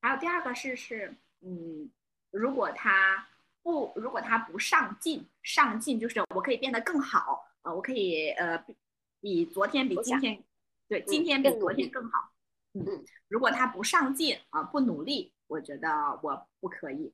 [0.00, 1.90] 还有第二个是是嗯，
[2.30, 3.28] 如果他
[3.68, 8.74] 不，如果他不上进，上进就是我可以变得更好，呃，我可以呃比
[9.20, 10.42] 比昨天比今天，
[10.88, 12.32] 对，嗯今天比昨天更好。
[12.72, 17.12] 嗯嗯，如果他不上进啊、不努力，我觉得我不可以。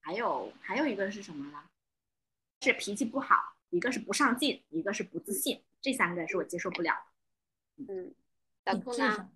[0.00, 1.64] 还有还有一个是什么呢？
[2.60, 3.34] 是脾气不好，
[3.70, 6.94] 一个是不上进，一个是不自信，这三个是我接受不了
[7.76, 7.92] 的。
[7.92, 8.14] 嗯，
[8.64, 9.30] 小你兔呢？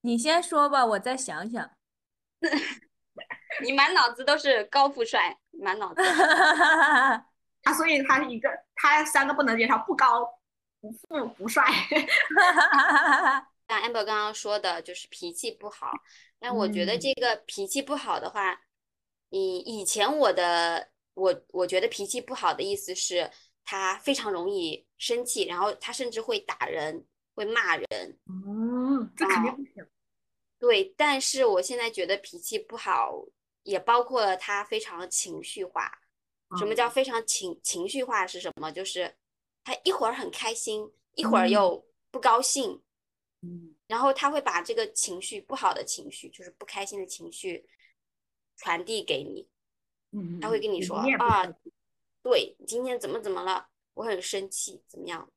[0.00, 1.70] 你先说吧，我再想想。
[3.62, 6.02] 你满脑子都是高富帅，满脑子。
[7.62, 10.24] 啊，所以他是一个，他三个不能接受，不高、
[10.80, 11.64] 不富、不帅。
[13.68, 15.90] 像 Amber 刚刚说的，就是脾气不好。
[16.38, 18.60] 那我觉得嗯这个脾气不好的话，
[19.30, 23.28] 以以前我的我我觉得脾气不好的意思是
[23.64, 27.86] 他非常容易生气，然后他甚至会打人，会骂人。
[28.26, 29.84] 嗯，这肯定不行。
[30.60, 33.12] 对，但是我现在觉得脾气不好，
[33.66, 35.90] 也包括了他非常情绪化。
[36.56, 38.70] 什么叫嗯非常情情绪化是什么？
[38.70, 39.16] 就是
[39.64, 42.82] 他一会儿很开心，一会儿嗯又不高兴。
[43.42, 47.68] 嗯然后他会把这个情绪不好的情绪，就是不开心的情绪
[48.56, 49.48] 传递给你。
[50.12, 51.44] 嗯，他会跟你说啊
[52.22, 53.68] 对，今天怎么怎么了？
[53.94, 55.28] 我很生气，怎么样？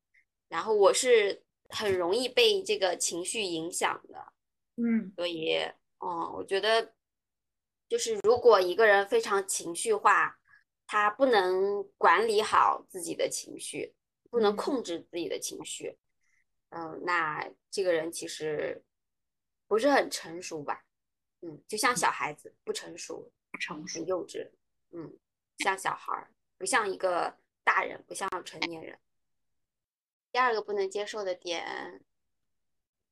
[0.48, 4.34] 然后我是很容易被这个情绪影响的，
[4.78, 5.58] 嗯所以，
[6.00, 6.94] 嗯，我觉得
[7.90, 10.40] 就是如果一个人非常情绪化，
[10.86, 13.96] 他不能管理好自己的情绪，
[14.30, 15.98] 不能嗯控制自己的情绪，
[16.70, 18.84] 嗯，那这个人其实
[19.68, 20.86] 不是很成熟吧？
[21.42, 24.08] 嗯，就像小孩子不成熟，成熟很。
[24.08, 24.52] 幼稚，
[24.92, 25.18] 嗯，
[25.58, 29.00] 像小孩儿，不像一个大人，不像成年人。
[30.32, 32.04] 第二个不能接受的点，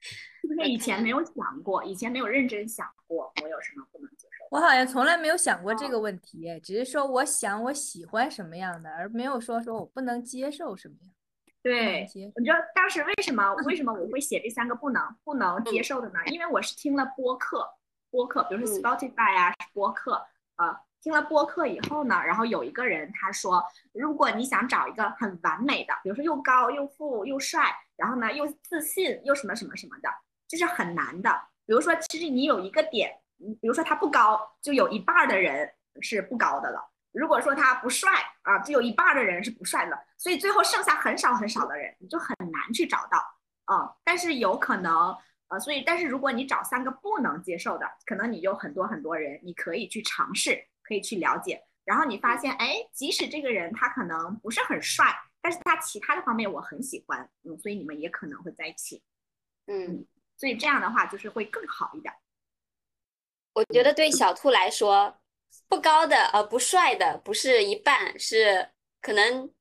[0.01, 1.83] 是不是以前没有想过？
[1.83, 4.26] 以前没有认真想过，我有什么不能接受？
[4.49, 11.13] 我好像从来没有想过这哦个问题，只是说我想我喜欢什么样的，而没有说说我不能接受什么样。
[11.61, 16.19] 对，接你知道当时为什么为什么我 会写这三个不能不能接受的呢？
[16.27, 17.67] 因为我是听了播客，
[18.09, 30.09] 播客，比如说嗯 Spotify 啊，播客，呃，听了播客以后呢，然后有一个人他说，如果你想找一个很完美的，比如说又高又富又帅，然后呢又自信又什么什么什么的，
[30.47, 31.29] 这是很难的。
[31.65, 33.19] 比如说，其实你有一个点，嗯
[33.61, 36.93] 比如说他不高，就有一半儿的人是不高的了。
[37.11, 38.11] 如果说他不帅
[38.43, 43.17] 啊，就有一半儿的人是不帅的，所以最后剩下很少很少的人，你就很难去找到。
[43.65, 45.13] 啊，但是有可能，
[45.49, 59.03] 呃，所以，但是如果你找三个不能接受的，可能你有很多很多人，你可以去尝试，可以去了解，然后你发现，哎，即使这个人他可能不是很帅，但是他其他的方面我很喜欢，嗯，所以你们也可能会在一起，
[59.65, 60.05] 嗯，
[60.37, 62.13] 所以这样的话就是会更好一点。
[63.57, 65.17] 我觉得对小兔来说，
[65.67, 68.69] 不高的呃不帅的不是一半，是
[69.01, 69.51] 可能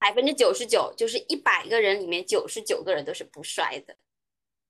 [0.00, 3.96] 百分之九十九，就是一百个人里面九十九个人都是不帅的，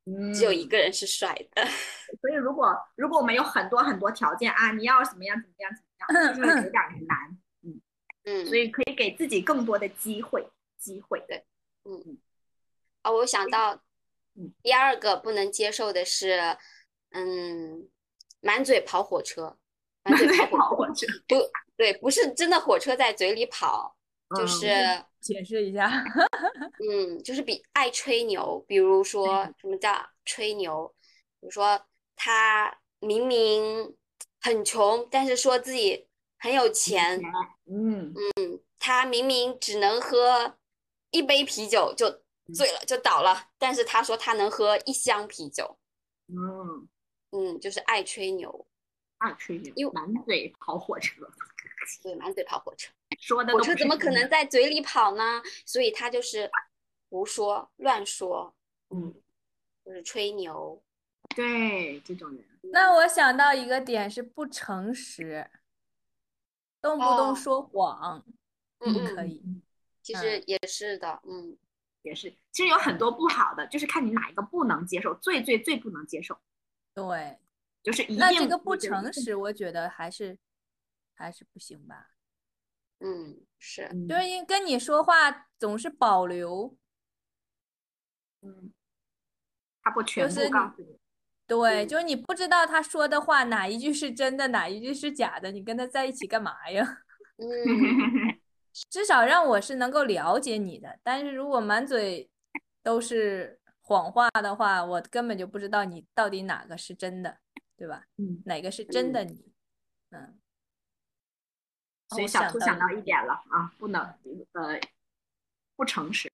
[0.05, 1.65] 嗯只有一个人是帅的。
[2.21, 5.83] 所以如果如果我们有很多很多条件啊，你要怎么样怎么样怎
[6.15, 7.81] 么样，就会有点难，嗯
[8.25, 11.19] 嗯，所以可以给自己更多的机会，机会。
[11.27, 11.47] 对，
[13.03, 13.81] 哦，我想到
[14.35, 16.59] 嗯第二个不能接受的是，
[17.13, 17.89] 嗯，
[18.41, 19.57] 满嘴跑火车，
[20.05, 21.37] 满嘴跑跑火车，不
[21.77, 23.97] 对，不是真的火车在嘴里跑，
[24.37, 24.69] 就是
[25.21, 25.91] 解释一下。
[26.91, 30.95] 嗯，就是比爱吹牛，比如说嗯什么叫吹牛？
[31.41, 31.81] 比如说
[32.17, 33.97] 他明明
[34.41, 37.21] 很穷，但是说自己很有钱，
[37.71, 38.13] 嗯。
[38.37, 40.57] 嗯他明明只能喝
[41.11, 42.09] 一杯啤酒就
[42.55, 45.77] 醉了，就倒了，但是他说他能喝一箱啤酒，
[46.29, 46.89] 嗯，
[47.31, 48.67] 嗯，就是爱吹牛，
[49.19, 51.29] 爱吹牛因为，满嘴跑火车，
[52.03, 55.43] 对，满嘴跑火车，说的都火车怎么可能在嘴里跑呢？
[55.67, 56.51] 所以他就是
[57.11, 58.55] 胡说乱说，
[58.91, 59.15] 嗯，
[59.85, 60.83] 就是吹牛。
[61.37, 65.49] 对这种人，那我想到一个点是不诚实，
[66.81, 68.25] 动不动哦说谎，
[68.79, 69.63] 嗯不可嗯，以。
[70.03, 71.57] 其实也是的，嗯。
[72.03, 76.39] 也是，其实有很多不好的，就是看你哪一个不能接受，最最最不能接受，
[77.07, 77.39] 对，
[77.83, 80.39] 就是一定那这个不诚实，我觉得还是
[81.15, 82.11] 还是不行吧。
[83.01, 86.77] 嗯，是，嗯就是因跟你说话总是保留，
[88.43, 88.73] 嗯，
[89.83, 90.99] 他不全就是部告诉你，
[91.47, 97.03] 对，嗯就是你不知道他说的话哪一句是真的，哪一句是假的，你跟他在一起干嘛呀？
[97.39, 97.47] 嗯，
[98.91, 102.29] 至少让我是能够了解你的，但是如果满嘴
[102.83, 107.39] 都是谎话的话，我根本就不知道你到底哪个是真的，
[107.75, 108.05] 对吧？
[108.19, 109.51] 嗯，哪个是真的你？
[110.11, 110.39] 嗯，
[112.11, 114.03] 所以我想小兔想到到一一点了啊，不能
[114.53, 114.79] 呃
[115.75, 116.31] 不诚实。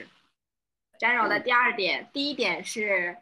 [0.98, 3.18] 詹柔的嗯第二点，第一点是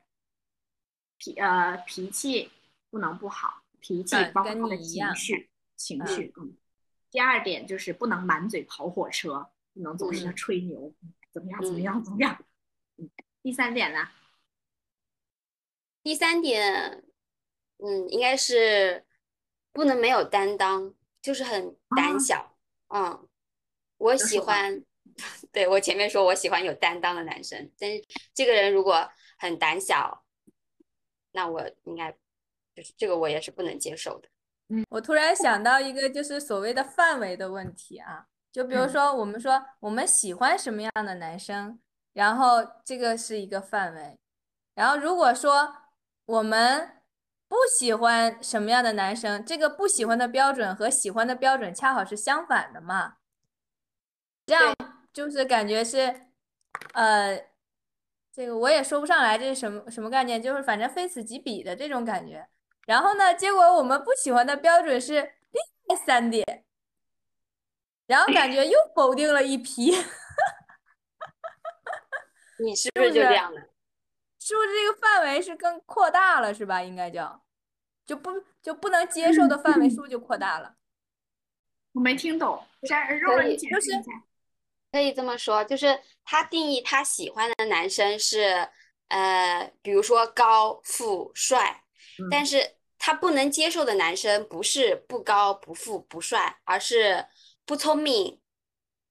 [1.18, 2.50] 脾呃脾气
[2.88, 6.56] 不能不好，脾气包括他的情绪情嗯绪嗯。
[7.10, 10.90] 第二点就是不能满嘴跑火车，不能总是嗯吹牛，
[11.30, 12.42] 怎么样怎么嗯样怎么样。
[12.96, 13.10] 嗯，
[13.42, 14.08] 第三点呢？
[16.02, 17.04] 第三点，
[17.78, 19.04] 嗯，应该是
[19.72, 22.56] 不能没有担当，就是很胆啊小。
[22.88, 23.28] 嗯，
[23.98, 24.84] 我喜欢，
[25.52, 30.24] 对，我前面说我喜欢有担当的男生，但是这个人如果很胆小，
[31.32, 32.12] 那我应该
[32.74, 34.28] 就是这个我也是不能接受的。
[34.68, 41.80] 嗯我突然想到一个，就是所谓的范围的问题啊，就比如嗯说我们说我们喜欢什么样的男生，
[42.12, 44.18] 然后这个是一个范围，
[44.74, 45.74] 然后如果说
[46.24, 47.02] 我们
[47.48, 53.16] 不喜欢什么样的男生，这个不喜欢的标准和喜欢的标准恰好是相反的嘛，
[54.46, 54.74] 这样
[55.12, 56.28] 就是感觉是，
[56.94, 57.44] 呃，
[58.32, 62.48] 这个我也说不上来这是什么什么概念，就是反正非此即彼的这种感觉。
[62.86, 65.14] 然后呢，结果我们不喜欢的标准是
[65.50, 66.64] 另外三点，
[68.06, 69.92] 然后感觉又否定了一批，
[72.58, 73.71] 你是不是就是这样的？
[74.44, 76.82] 是不是这个范围是更扩大了，是吧？
[76.82, 77.40] 应该叫，
[78.04, 80.74] 就不就不能接受的范围是不是就扩大了？
[81.92, 82.94] 我没听懂，就是
[83.80, 84.24] 释一下。
[84.90, 88.68] 可以这么说，就是他定义他喜欢的男生是，
[89.08, 91.84] 呃，比如说高富帅，
[92.28, 97.24] 但嗯是他不能接受的男生不是不高不富不帅，而是
[97.64, 98.40] 不聪明，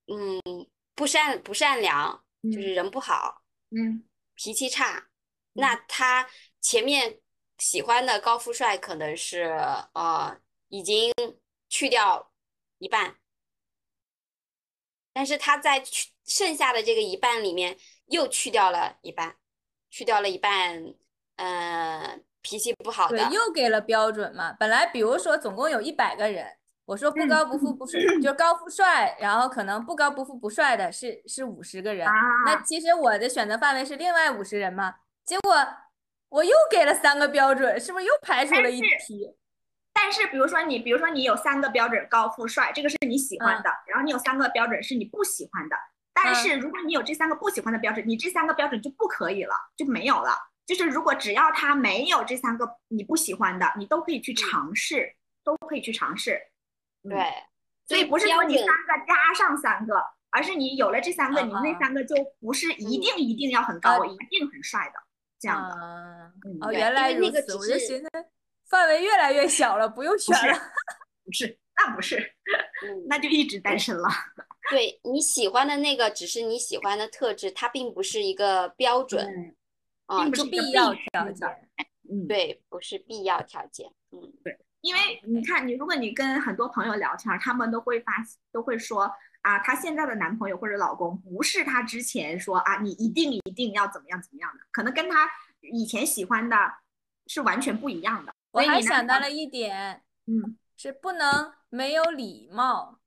[0.07, 4.03] 嗯，不善不善良，就是人不好，嗯
[4.35, 5.07] 脾气差。
[5.53, 6.27] 那他
[6.59, 7.19] 前面
[7.57, 9.43] 喜欢的高富帅可能是
[9.93, 10.37] 呃
[10.69, 11.13] 已经
[11.69, 12.31] 去掉
[12.77, 13.15] 一半，
[15.13, 17.77] 但是他在去剩下的这个一半里面
[18.07, 19.35] 又去掉了一半，
[19.89, 20.81] 去掉了一半，
[21.35, 24.53] 呃，脾气不好对，的，又给了标准嘛。
[24.53, 32.07] 本来比如说总共有一百个人，我说不高不富不帅，就高富帅，然后可能不高不富不帅的是是五十个人。
[32.45, 34.95] 那啊，其实我的选择范围是另外五十人嘛，
[35.25, 35.55] 结果
[36.29, 39.35] 我又给了三个标准，是不是又排除了一批？
[39.93, 45.75] 但是比如说你，比如说你有三个标准高富帅，这个是你喜欢的，然后你有三个标准是你不喜欢的，
[46.13, 50.35] 但是如果你有这三个不喜欢的标准，你这三个标准就不可以了，就没有了。
[50.65, 56.41] 就是如果只要他没有这三个你不喜欢的，你都可以去尝试，都可以去尝试。
[57.03, 57.09] 嗯。
[57.09, 57.25] 对，
[57.87, 64.99] 所以不是说你三个加上三个，而是你有了这三个，你那啊三个就不是一定一定要很高，一定很帅的
[65.41, 65.75] 这样的。
[65.75, 68.09] 啊嗯哦，原来如此，我就寻思
[68.69, 70.57] 范围越来越小了，不用选是了。
[71.25, 72.17] 不是，那不是，
[72.85, 74.07] 嗯，那就一直单身了。
[74.69, 79.53] 对你喜欢的那个只是你喜欢的特质，它并不是一个标准
[80.07, 81.47] 并不是必要条件。
[82.09, 83.89] 嗯，对，不是必要条件。
[84.11, 88.13] 嗯，对因为你看，你如果你跟很多朋友聊天儿，他们都会发
[88.51, 89.11] 都会说
[89.41, 95.29] 啊，她现在的男朋友或者老公不是她之前说啊，你一定一定要怎么样怎么样的，可能跟她
[95.61, 96.55] 以前喜欢的
[97.27, 98.33] 是完全不一样的。
[98.51, 102.99] 我还想到了一点，嗯，是不能没有礼貌，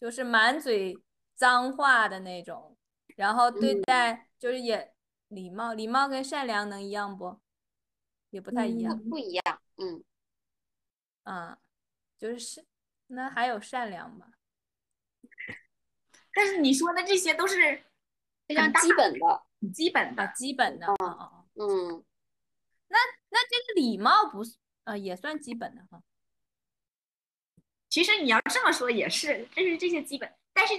[0.00, 0.98] 就是满嘴
[1.34, 2.76] 脏话的那种，
[3.16, 4.92] 然后对嗯待就是也
[5.28, 7.40] 礼貌，礼貌跟善良能一样不？
[8.30, 9.60] 也不太一样，不一样。
[9.76, 10.04] 嗯，
[11.24, 11.58] 嗯，
[12.18, 12.66] 就是是
[13.08, 14.26] 那还有善良吧？
[16.32, 17.82] 但是你说的这些都是
[18.46, 19.42] 非常基本的。
[19.72, 20.32] 基本啊，的。
[20.34, 22.04] 基本的，哦哦哦，嗯，
[22.88, 22.98] 那
[23.30, 26.02] 那这个礼貌不是呃也算基本的哈？
[27.88, 30.74] 其实你要这么说也是，这是这些基本，但是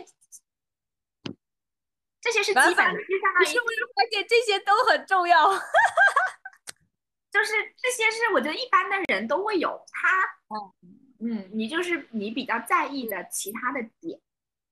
[2.19, 5.51] 这些是基本的，反就相当于是我就发现这些都很重要。
[7.31, 10.75] 就是这些是我觉得一般的人都会有，他哦
[11.19, 14.19] 嗯，你就是你比较在意的其他的点，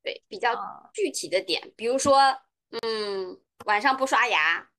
[0.03, 2.19] 对，比较啊具体的点，比如说，
[2.81, 4.69] 嗯，晚上不刷牙，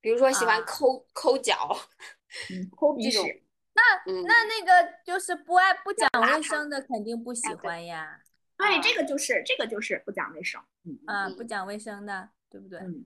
[0.00, 0.64] 比如说喜欢啊。
[0.66, 1.76] 抠抠脚，
[2.50, 3.18] 嗯，抠鼻屎，
[4.06, 4.34] 嗯，那。
[4.48, 8.20] 那个就是不爱不讲卫生的，肯定不喜欢呀。
[8.56, 10.60] 对，啊这个就是这个就是不讲卫生，
[11.06, 12.80] 嗯不讲卫生的，对不对？
[12.80, 13.04] 嗯，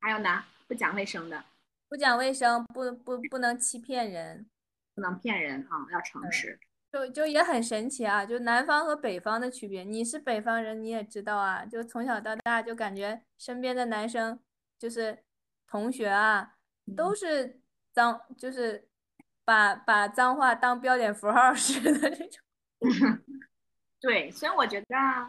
[0.00, 1.44] 还有呢，不讲卫生的，
[1.88, 4.48] 不讲卫生，不不不能欺骗人，
[4.94, 6.60] 不能骗人啊，要诚嗯实，
[6.94, 8.24] 就就也很神奇啊。
[8.24, 11.64] 就南方和北方的区别，你是北方人，你也知道啊。
[11.64, 14.38] 就从小到大就感觉身边的男生
[14.78, 15.24] 就是
[15.66, 16.54] 同学啊，
[16.96, 17.60] 都嗯是
[17.92, 18.86] 脏，就是
[19.44, 22.40] 把把脏话当标点符号 似的这种。
[24.00, 25.26] 对，所以我觉得啊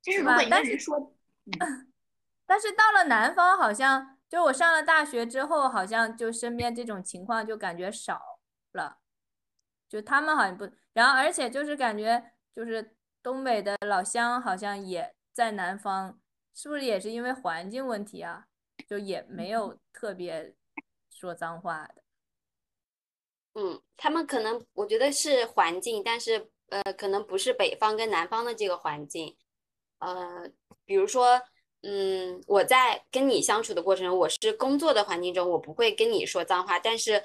[0.00, 1.12] 就是吧但是人说，
[2.46, 8.38] 但是到了南方，好像就我上了大学之后，好像就身边这种情况就感觉少
[8.72, 8.98] 了，
[9.88, 16.20] 就他们好像不，然后而且就是感觉就是东北的老乡好像也在南方，
[16.54, 18.44] 是不是也是因为环境问题啊？
[18.86, 20.54] 就也没有特别
[21.10, 22.02] 说脏话的。
[23.54, 29.36] 嗯，他们可能我觉得是环境，但是呃，可能不是北方跟南方的这个环境。
[29.98, 30.48] 呃，
[30.84, 31.42] 比如说，
[31.82, 37.22] 嗯，我在跟你相处的过程中，我是工作的环境中，我不会跟你说脏话，但是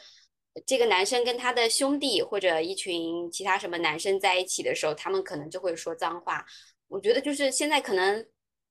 [0.66, 6.46] 这个男生跟他的兄弟或者一群其他什么男生在一起的时候，他们可能就会说脏话。
[6.88, 8.26] 我觉得就是现在可能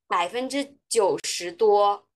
[0.06, 2.06] 百分之九十多，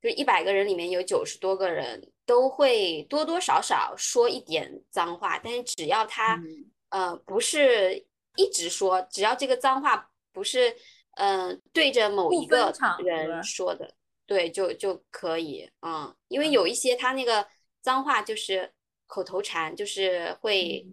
[0.00, 6.70] 就一百个人里面有九十多个人都会多多少少说一点脏话，但是只要他嗯。
[6.92, 8.06] 呃不是
[8.36, 10.76] 一直说，只要这个脏话不是
[11.16, 13.94] 呃对着某一个人说的，
[14.26, 16.50] 对，就就可以，嗯，因为嗯。
[16.50, 17.46] 有一些他那个
[17.80, 18.70] 脏话就是
[19.12, 20.86] 口头禅，就是会，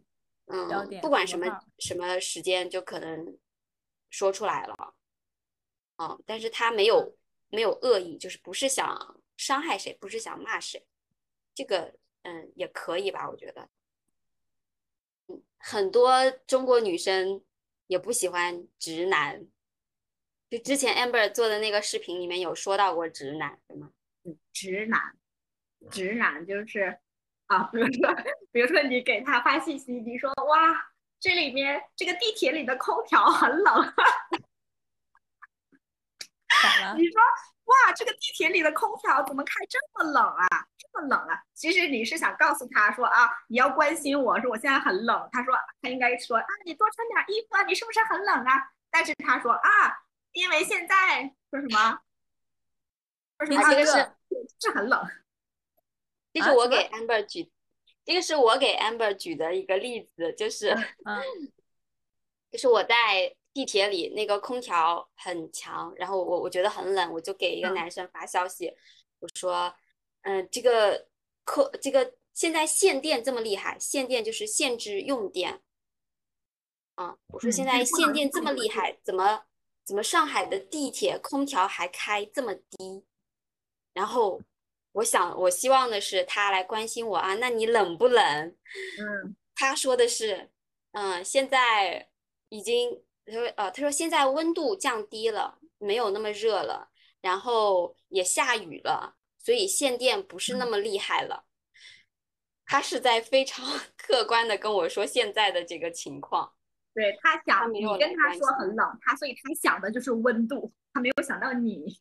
[0.47, 1.45] 嗯，不管什么
[1.77, 3.37] 什么时间就可能
[4.09, 4.93] 说出来了，
[5.95, 7.15] 嗯，但是他没有
[7.47, 10.85] 没有恶意，就是不是想伤害谁，不是想骂谁，
[11.55, 13.69] 这个嗯也可以吧，我觉得。
[15.27, 17.41] 嗯，很多中国女生
[17.87, 19.47] 也不喜欢直男，
[20.49, 23.93] 就之前 Amber 做的那个视频里面有说到过直男，对吗？
[24.25, 25.17] 嗯直男，
[25.89, 26.99] 直男就是
[27.49, 28.15] 啊，比如说，
[28.51, 33.93] 比如说你给他发信息，你说哇，这里面这个地铁里的空调很冷？
[36.95, 37.21] 你说
[37.65, 40.47] 哇，这个地铁里的空调怎么开这么冷啊？
[40.77, 41.41] 这么冷啊？
[41.55, 45.29] 其实你是想告诉他说啊，你要关心我，说我现在很冷。
[45.31, 48.71] 他说他应该说啊，你多穿点衣服啊，你是不是很冷啊？
[48.91, 49.97] 但是他说啊，
[50.33, 51.99] 因为现在说什么？
[53.39, 53.61] 说什么？
[53.61, 54.15] 啊这个是
[54.59, 55.03] 是很冷。
[56.31, 57.51] 这是我给 Amber 举，
[58.05, 60.69] 这个是我给 Amber 举的一个例子，就是
[61.05, 61.21] 嗯
[62.51, 68.73] 就是我在地铁里那个空调很强，然后我我觉得很冷，我就给一个嗯男生发消息，
[69.19, 69.73] 我说，
[70.21, 71.07] 嗯、这个
[71.43, 75.61] 空这个现在限电这么厉害，限电就是限制用电，
[76.95, 79.45] 啊，我说嗯现在限电这么厉害，怎么
[79.83, 83.03] 怎么上海的地铁空调还开这么低？
[83.93, 84.41] 然后
[84.93, 88.47] 我想，我希望的是他来关心我啊，那你冷不冷？
[88.99, 90.49] 嗯他说的是，
[90.93, 92.09] 嗯，现在
[92.47, 96.89] 已经，他说，呃，他说现在温度降低了，没有那么热了，
[97.21, 101.45] 然后也下雨了，所以限电不是那么厉害了。
[102.65, 103.65] 他是在非常
[103.97, 106.53] 客观的跟我说现在的这个情况。
[106.93, 111.99] 对他他想你跟他说很冷，他所以他想的就是温度，他没有想到你。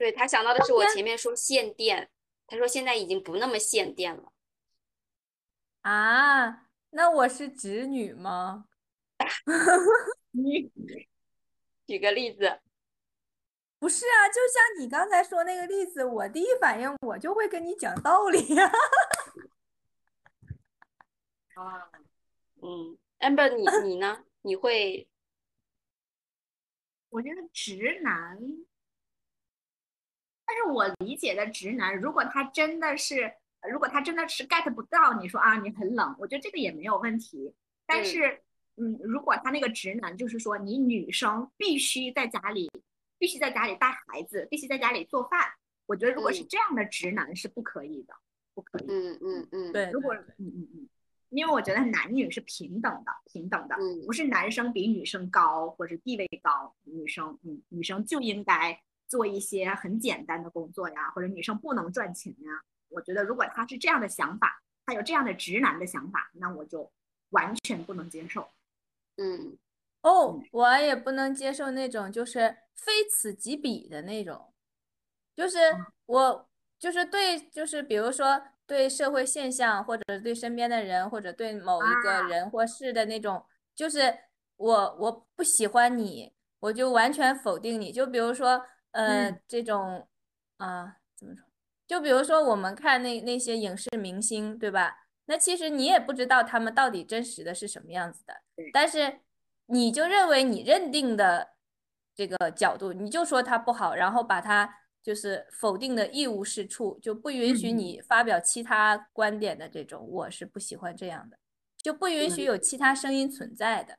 [0.00, 2.10] 对，他想到的是我前面说限电，
[2.46, 4.32] 他说现在已经不那么限电了。
[5.82, 8.64] 啊，那我是直女吗？
[10.30, 10.72] 你
[11.86, 12.60] 举个例子，
[13.78, 18.72] 不是啊，就像你刚才说那个例子，我第一反应我就会跟你讲道理呀、
[21.56, 21.90] 啊，
[22.62, 24.24] 嗯，amber 你你呢？
[24.40, 25.06] 你会
[27.10, 28.38] 我觉得直男，
[30.50, 33.32] 但是我理解的直男，如果他真的是，
[33.70, 37.54] 如果他真的是 get 不到你说啊你很冷，我觉得这个也没有问题。
[37.86, 38.04] 但嗯。
[38.04, 38.42] 是，
[38.76, 42.68] 嗯，如果他那个直男就是说你女生必须在家里，
[43.16, 45.52] 必须在家里带孩子，必须在家里做饭，
[45.86, 46.46] 我觉得如果是嗯。
[46.48, 48.14] 这样的直男是不可以的，
[48.54, 48.86] 不可以。
[48.88, 50.88] 嗯嗯嗯，对，如果嗯嗯嗯，
[51.28, 54.04] 因为我觉得男女是平等的，平等的，嗯。
[54.04, 58.80] 不是男生比女生高或者地位高，女生嗯女生就应该
[59.10, 62.50] 做一些很简单的工作呀，或者女生不能赚钱呀。
[62.88, 66.90] 我觉得如果他是这样的想法，他有这样的直男的想法，那我就
[67.30, 68.48] 完全不能接受。
[69.16, 69.58] 嗯
[70.02, 74.54] 哦，我也不能接受那种就是非此即彼的那种，
[75.36, 75.58] 就是
[76.06, 76.48] 我
[76.78, 83.44] 就是对，就是比如说对社会现象，或者对身边的人，或者对某一个啊人或事的那种，
[83.74, 84.16] 就是
[84.56, 87.92] 我我不喜欢你，我就完全否定你。
[87.92, 90.08] 就比如说呃嗯这种
[90.58, 91.44] 啊怎么说？
[91.86, 95.06] 就比如说我们看那那些影视明星，对吧？
[95.26, 98.34] 那其实你也不知道他们到底真实的是什么样子的。
[98.56, 99.20] 对但是
[99.66, 101.50] 你就认为你认定的
[102.14, 104.72] 这个角度，你就说他不好，然后把他
[105.02, 111.38] 就是否定的一无是处，就不允许嗯你发表其他观点的这种，我是不喜欢这样的，
[111.78, 113.96] 就不允许有其他声音存在的，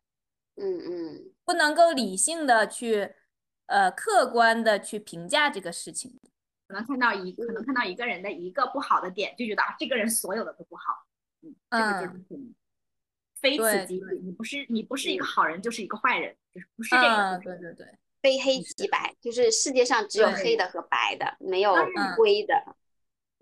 [0.58, 3.16] 嗯嗯不能够理性的去
[3.72, 6.19] 呃客观的去评价这个事情。
[6.67, 11.05] 可能看到一可能看到一个人的一个不好的点，就觉得啊这个人所有的都不好，
[11.41, 12.55] 嗯，这个就是很
[13.36, 14.19] 非此即彼。
[14.22, 17.07] 你不是你不是一个好人，就是一个坏人，就是不是这个。
[17.07, 17.88] 嗯，对对对，
[18.22, 22.55] 非黑即白，就是世界上只有黑的和白的，没有嗯灰的。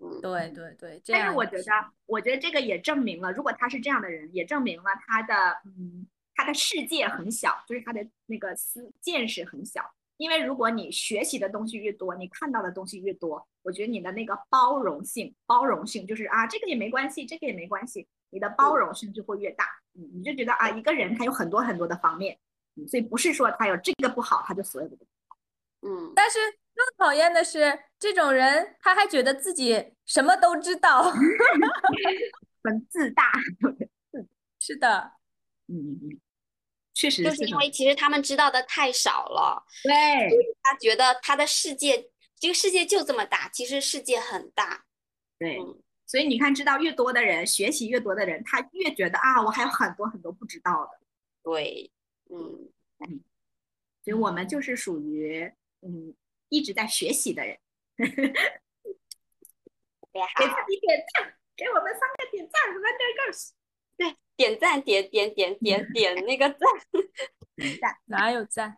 [0.02, 1.64] 嗯对对对，但是我觉得，
[2.06, 5.34] 我觉得这个也证明了，如果他是这样的人，也证明了他的
[5.66, 9.94] 嗯，他的世界很小，就是他的那个思见识很小。
[10.20, 19.64] 因为如果你学习的东西越多，你看到的东西越多，我觉得你的那个包容性，包容性就是啊，这个也没关系，这个也没关系，你的包容性就会越大。
[19.94, 22.38] 嗯，你就觉得啊，一个人他有很多很多的方面，
[22.76, 25.38] 嗯，所以不是说他有这个不好，他就所有的都不好。
[25.88, 26.38] 嗯，但是
[26.74, 31.10] 更讨厌的是，这种人他还觉得自己什么都知道。
[32.62, 33.32] 很自大。
[34.60, 35.12] 是的，
[35.68, 36.20] 嗯嗯嗯，
[37.00, 39.92] 确实就是因为其实他们知道的太少了，对。
[40.62, 44.84] 他觉得他的世界，这个世界就这么大，其实世界很大。
[45.38, 51.00] 对嗯，所以你看，知道越多的人，学习越多的人，他越觉得啊，我还有很多很多不知道的。
[51.42, 51.90] 对，
[52.28, 52.70] 嗯，
[54.04, 56.14] 所以我们就是属于嗯
[56.50, 57.58] 一直在学习的人。
[57.96, 58.12] 对
[60.12, 63.52] 给好，自己点赞，给我们三个点赞，Wonder Girls。
[64.36, 66.68] 点赞点点点点点那个赞，
[67.80, 68.76] 赞，哪有赞？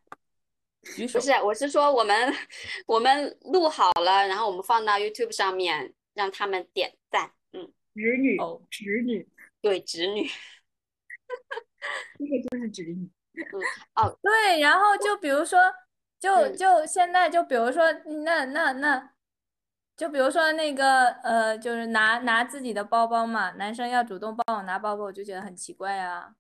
[0.97, 1.25] 举手不。
[1.25, 2.35] 是，我是说我们
[2.87, 7.33] 我们录好了，然后我们放到 YouTube 上面，让他们点赞。
[7.53, 9.29] 嗯，侄女，哦侄女，
[9.61, 10.29] 对，侄女，
[12.19, 13.09] 这个就是侄女。
[13.35, 13.45] 嗯，
[13.95, 15.59] 哦对，然后就比如说，
[16.19, 17.93] 就嗯就现在就比如说，
[18.25, 19.13] 那那那，
[19.97, 26.33] 就比如说那个呃，就是拿拿自己的包包嘛，男生要主动帮我拿包包，我就觉得很奇怪啊，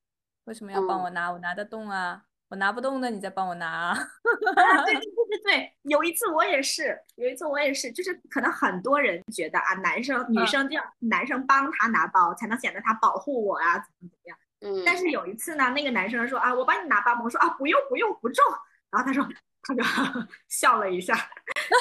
[0.44, 1.30] 为什么要帮嗯我拿？
[1.30, 3.90] 我拿得动啊，我拿不动的你再帮我拿啊。
[3.92, 14.36] 啊，对对 对对对，有一次我也是，有一次我也是，就是可能很多人觉得啊，男生女嗯生就要男生帮他拿包，才能显得他保护我啊，怎么怎么样。
[14.60, 18.44] 嗯，但是有一次呢，那个男生说啊，我帮你拿包包，我说啊，不用不用不重，
[18.90, 19.26] 然后他说
[19.62, 19.82] 他就
[20.48, 21.14] 笑了一下，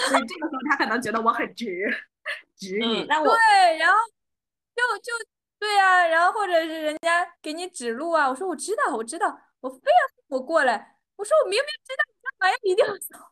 [0.10, 1.66] 所以这个时候他可能觉得我很直
[2.58, 3.20] 直女嗯，，那。
[3.20, 3.96] 我对，然后
[4.76, 5.12] 就就
[5.60, 12.04] 对啊，然后或者是人家给你指路啊，我说我知道，我知道，我非要我过来，我说我明明知道
[12.40, 13.32] 玩意一定要扫。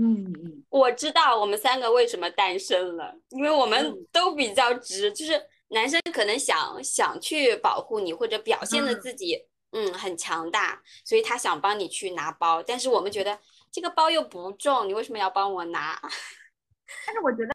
[0.00, 4.06] 嗯嗯，我知道我们三个为什么单身了，因为我们嗯。
[4.12, 5.32] 都比较直，就是
[5.68, 9.00] 男生可能想想去保护你，或者表现的嗯。
[9.00, 13.38] 自己嗯很强大，所以他想帮你去拿包，但是我们觉得
[13.70, 16.00] 这个包又不重，你为什么要帮我拿？
[17.06, 17.52] 但是我觉得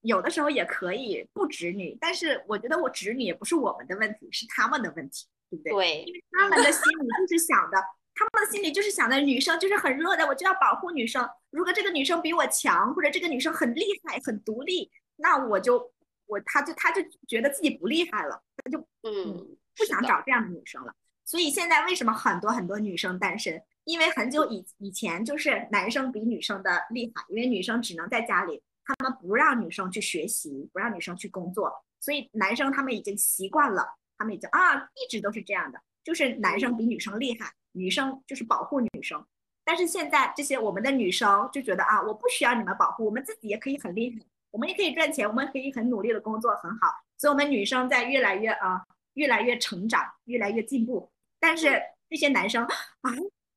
[0.00, 5.72] 有的时候也可以不直女，但是我觉得我侄女也不是我们的问题，是他们的问题，对不对？
[5.72, 7.78] 对因为他们的心里就是想的，
[8.14, 11.28] 他们的心里就是想的，女生就是很弱的，我就要保护女生。
[11.50, 15.92] 如果这个女生比我强，或者这个女生很厉害、很独立，那我就
[16.26, 20.92] 我他就他就觉得自己不厉害了，他就嗯，不想找这样的女生了。
[21.26, 23.60] 所以现在为什么很多很多女生单身？
[23.84, 33.84] 因为很久以以前就是男生比女生的厉害，因为女生只能在家里，他们不让女生去学习，不让女生去工作，所以男生他们已经习惯了，
[34.16, 39.24] 他们已经啊一直都是这样的，就是男生比女生厉害，女生就是保护女生。
[39.64, 46.88] 但是现在这些我们的女生就觉得啊，我不需要你们保护，我们自己也可以很厉害，我们也可以赚钱，我们可以很努力的工作，很好。
[47.18, 51.08] 所以我们女生在越来越啊，越来越成长，越来越进步。
[51.38, 53.10] 但是这些男生啊，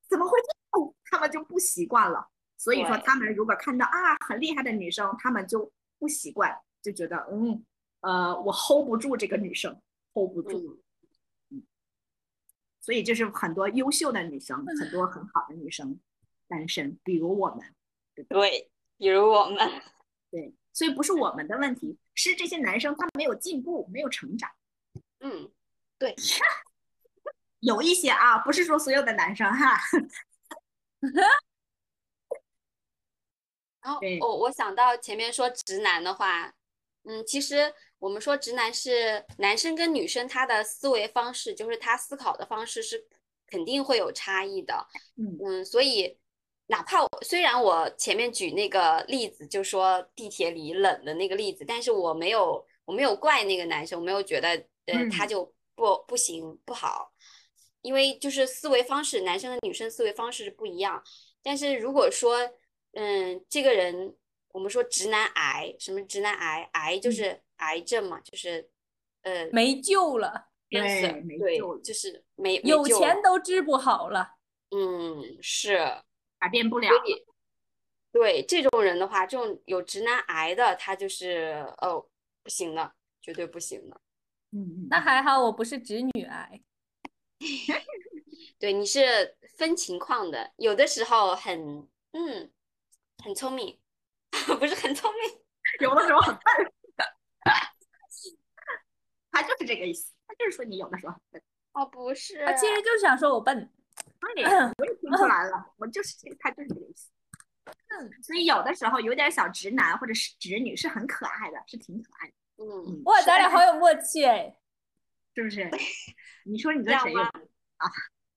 [0.09, 0.95] 怎么会这样？
[1.05, 2.29] 他们就不习惯了。
[2.57, 7.65] 所以说，他们如果看到啊很厉害的女生，他们就不习惯，就觉得嗯
[8.01, 9.81] 呃我 hold 不住这个女生
[10.13, 10.81] ，hold 不住。
[11.49, 11.63] 嗯，
[12.81, 15.99] 所以就是很多优秀的女生，很多很好的女生
[16.47, 17.73] 单身，比如我们。
[18.27, 19.57] 对，比如我们，
[20.29, 24.51] 对，所以不是我们的问题，是这些男生他没有进步，没有成长。
[25.21, 25.49] 嗯，
[27.59, 29.79] 有一些啊，不是说所有的男生哈。
[33.81, 36.53] 然后对我我想到前面说直男的话，
[37.03, 43.07] 嗯，其实我们说直男是男生跟女生他的思维方式，就是他思考的方式是
[43.47, 44.85] 肯定会有差异的，
[45.15, 46.19] 嗯嗯，所以
[46.67, 54.49] 哪怕我虽然我前面举那个例子，就说地铁里冷的那个例子，但是我没有我没有怪那个男生，我没有觉得
[54.85, 57.08] 呃他嗯就不不行不好，
[57.81, 61.03] 因为就是思维方式，男生和女生思维方式是不一样。
[61.41, 62.37] 但是如果说，
[62.93, 64.15] 嗯，这个人
[64.51, 68.69] 我们说直男癌，什么直男癌，癌就嗯是癌症嘛，就是
[69.21, 70.81] 呃没救了，对
[71.21, 74.35] 没对救了就是没没有钱都治不好了。
[74.71, 75.79] 嗯是。
[76.41, 76.89] 改变不了
[78.13, 82.07] 对这种人的话，这种有直男癌的，他就是哦
[82.41, 83.99] 不行的，绝对不行的。
[84.51, 86.61] 嗯嗯，那还好我不是直女癌，
[88.59, 92.51] 对，你是分情况的，有的时候很嗯
[93.23, 93.79] 很聪明，
[94.59, 95.41] 不是很聪明，
[95.81, 96.43] 有的时候很笨。
[99.31, 101.41] 他就是这个意思，他就是说你有的时候很笨。
[101.73, 103.71] 哦不是，他其实就是想说我笨。
[104.35, 107.09] 对，我也听出来了，我就是这，他就是这个意思。
[107.89, 114.55] 嗯，所以有的时候有点小直男或者是直女是很可爱的，是挺可爱的，嗯哇，咱俩好有默契哎！
[115.39, 115.69] 是不是？
[116.45, 117.23] 你说你这样跟谁有？
[117.23, 117.31] 吗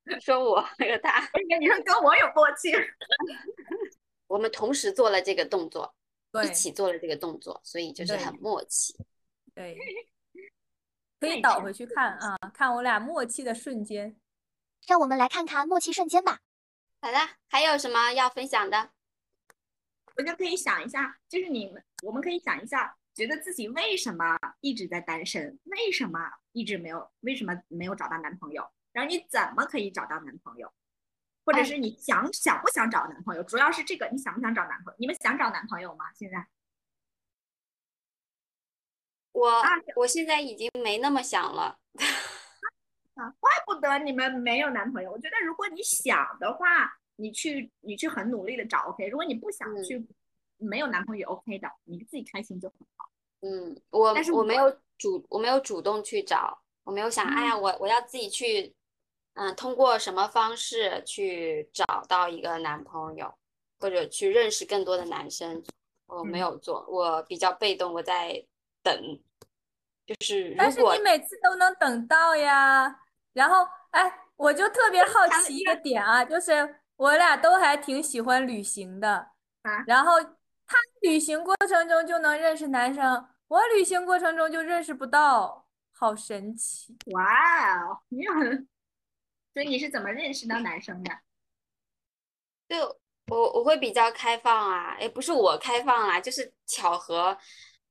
[0.04, 1.20] 你说我和他，
[1.58, 2.72] 你说跟我有默契？
[4.26, 5.94] 我们同时做了这个动作，
[6.44, 8.96] 一起做了这个动作，所以就是很默契。
[9.54, 9.78] 对，
[11.20, 14.16] 可以倒回去看啊，看我俩默契的瞬间。
[14.88, 16.40] 让我们来看看默契瞬间吧。
[17.00, 18.90] 好的，还有什么要分享的？
[20.16, 26.18] 我就可以想一下，就是你们，我们可以想一下，觉得自己为什么一直在单身，为什么
[26.52, 30.72] 一直没有，为什么没有找到男朋友，然后你怎么可以找到男朋友，
[31.44, 34.96] 或者哎是你想想不想找男朋友，主要是这个，你想不想找男朋友？
[34.98, 36.12] 你们想找男朋友吗？
[36.14, 36.46] 现在？
[39.32, 41.78] 我啊我现在已经没那么想了。
[43.14, 45.10] 啊，怪不得你们没有男朋友。
[45.10, 49.06] 我觉得如果你想的话，你去你去很努力的找 OK。
[49.08, 50.06] 如果你不想嗯去，
[50.58, 53.10] 没有男朋友 OK 的，你自己开心就很好。
[53.40, 54.70] 嗯，我但是我我没有
[55.02, 58.72] 主我没有主动去找，我没有想，哎呀，我我要自己去，
[59.34, 63.34] 嗯，通过什么方式去找到一个男朋友，
[63.80, 65.60] 或者去认识更多的男生，
[66.06, 68.46] 我没嗯有做，我比较被动，我在
[68.82, 69.20] 等。
[70.06, 73.00] 就是如但是你每次都能等到呀。
[73.32, 79.08] 然后，哎，我就特别好奇一个点啊，就是我俩都还挺喜欢旅行的
[79.62, 79.82] 啊。
[79.86, 86.96] 然后他旅行过程中就能认识男生，我旅行过程中就认识不到，好神奇。
[87.12, 88.66] 哇哦，你很，
[89.52, 91.10] 所以你是怎么认识到男生的？
[92.66, 92.80] 对
[93.26, 97.36] 我我会比较开放啊，也不是我开放啦，就是巧合，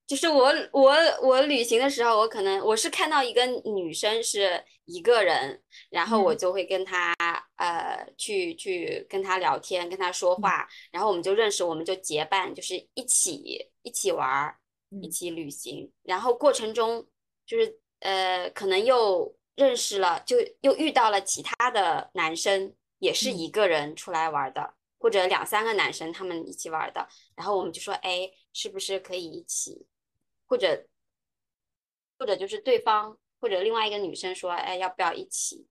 [0.07, 0.91] 就是我我
[1.21, 6.37] 我旅行的时候，我可能我是看到一个女生是一个人，然后我嗯。
[6.39, 7.13] 就会跟她
[7.57, 10.41] 呃去去跟她聊天，跟她说嗯。
[10.41, 14.57] 话，然后我们就认识，我们就结伴，就是一起一起玩儿，
[14.99, 17.07] 一嗯起旅行，然后过程中
[17.45, 29.85] 就是呃可能又认识了，就又遇到了其他的男生，也是嗯一个人出来玩儿的，或者两三个男生他们一起玩儿的，然后我们就说，哎，是不是可以一起？
[30.45, 30.85] 或者
[32.17, 35.65] 或者就是对方或者另外一个女生说，哎，要不要一起？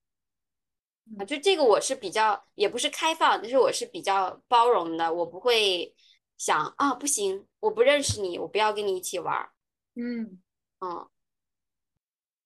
[1.19, 5.95] 啊，嗯就这个我是比较也不是开放，但是我是比较包容的，我不会
[6.41, 9.53] 想啊，不行，我不认识你，我不要跟你一起玩儿，
[9.95, 10.41] 嗯，
[10.81, 11.07] 嗯，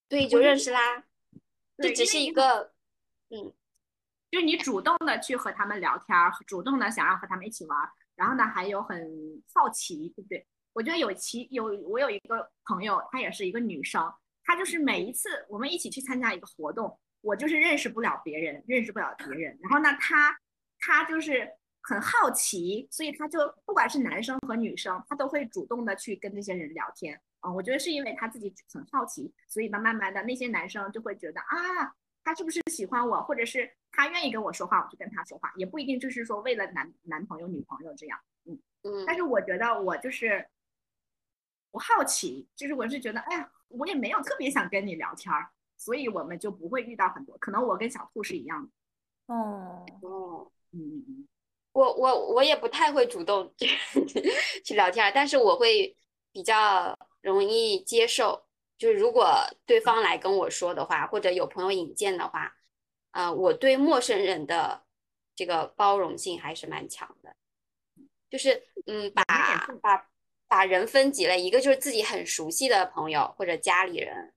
[0.09, 1.05] 对，就认识啦，
[1.78, 2.72] 这只是一个，
[3.30, 3.55] 嗯。
[4.32, 10.45] 就是你主动的去和他们聊天儿，主动的想要和他们一起玩儿，然后呢还有很好奇，对不对？
[10.72, 20.36] 我觉得有其有我有一个朋友，她也是一个女生，她就是每一次我们一起去参加一个活动，我就是认识不了别人，认识不了别人，然后呢她
[20.80, 21.49] 她就是
[21.87, 27.20] 很好奇，所以他就不管是男生和女生，他都会主动的去跟这些人聊天。
[27.43, 38.18] 嗯，我觉得是因为他自己很好奇，所以呢，慢慢的那些男生就会觉得啊，他是不是喜欢我，或者是他愿意跟我说话，我就跟他说话，也不一定就是说为了男男朋友、女朋友这样。
[38.47, 38.59] 嗯
[39.07, 40.47] 但是我觉得我就是
[41.70, 47.37] 我好奇，就是我是觉得，哎呀，我也没有特别想跟你聊天儿，所以我们就不会遇到很多。
[47.37, 49.35] 可能我跟小兔是一样的。
[49.35, 50.51] 哦，哦。
[50.72, 51.28] 嗯嗯嗯
[51.75, 53.53] 我我我也不太会主动
[54.64, 55.97] 去聊天儿，但是我会
[56.33, 58.47] 比较容易接受。
[58.79, 59.35] 就是如果
[59.66, 62.55] 对方来跟我说的话，或者有朋友引荐的话，
[63.12, 64.85] 呃，我对陌生人的
[65.37, 67.35] 这个包容性还是蛮强的。
[68.31, 69.25] 就是嗯，把
[69.81, 70.07] 把
[70.49, 74.33] 把人分几类，一个就是自己很熟悉的朋友或者家里人，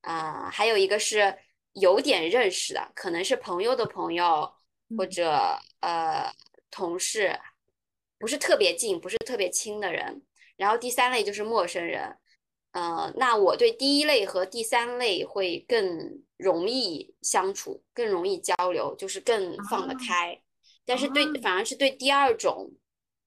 [0.00, 1.36] 啊、还有一个是
[1.72, 4.54] 有点认识的，可能是朋友的朋友
[4.96, 5.30] 或嗯者
[5.80, 6.32] 呃
[6.74, 7.38] 同事，
[8.18, 10.22] 不是特别近，不是特别亲的人。
[10.56, 12.18] 然后第三类就是陌生人，
[12.72, 20.42] 呃，那我对第一类和第三类会更容易相处，更容易交流，就是更放得哦开。
[20.84, 22.72] 但是对，哦反而是对第二种，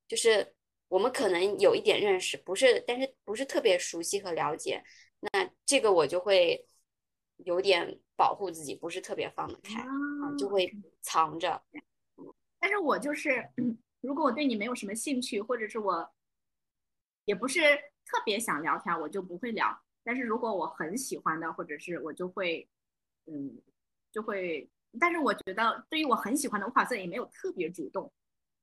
[0.10, 0.54] 就是
[0.90, 4.84] 我们可能有一点认识，不是，但是不是特别熟悉和了解，
[5.22, 6.66] 那这个我就会
[7.38, 11.64] 有点保护自己，不是特别放得开，啊，就哦会藏着。
[12.60, 13.50] 但是我就是，
[14.02, 16.14] 如果我对你没有什么兴趣，或者是我
[17.26, 17.60] 也不是
[18.06, 19.80] 特别想聊天，我就不会聊。
[20.04, 22.68] 但是如果我很喜欢的，或者是我就会，
[23.26, 23.62] 嗯，
[24.12, 24.70] 就会。
[25.00, 28.12] 但是我觉得，对于我很喜欢的，我好像也没有特别主动，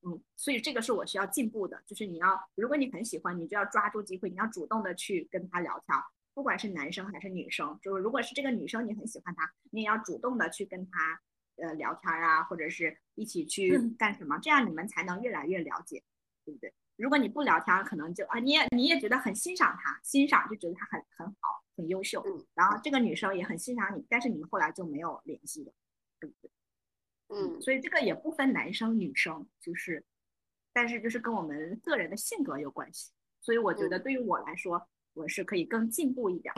[0.03, 1.81] 嗯，所以这个是我需要进步的。
[1.87, 5.97] 就是你要，如果你很喜欢，你就要抓住机会，你要主动的去跟他聊天，
[6.33, 7.79] 不管是男生还是女生。
[7.83, 11.21] 就是如果是这个女生你很喜欢她，你也要主动的去跟她
[11.57, 16.03] 呃聊天啊，或者是一起去嗯干什么，这样你们才能越来越了解，
[16.45, 16.73] 对不对？
[16.97, 25.73] 如果你不聊天，可能就啊，你也你也觉得很欣赏他，欣赏就觉得他很很好，很优秀，嗯然后这个女生也很欣赏你，但是你们后来就没有联系了，
[26.21, 26.51] 对不对？
[27.29, 30.05] 嗯所以这个也不分男生女生，就是，
[30.73, 33.11] 但是就是跟我们个人的性格有关系。
[33.41, 36.55] 所以我觉得嗯对于我来说，我是可以更进步一点，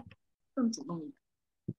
[0.54, 1.76] 更主动一点，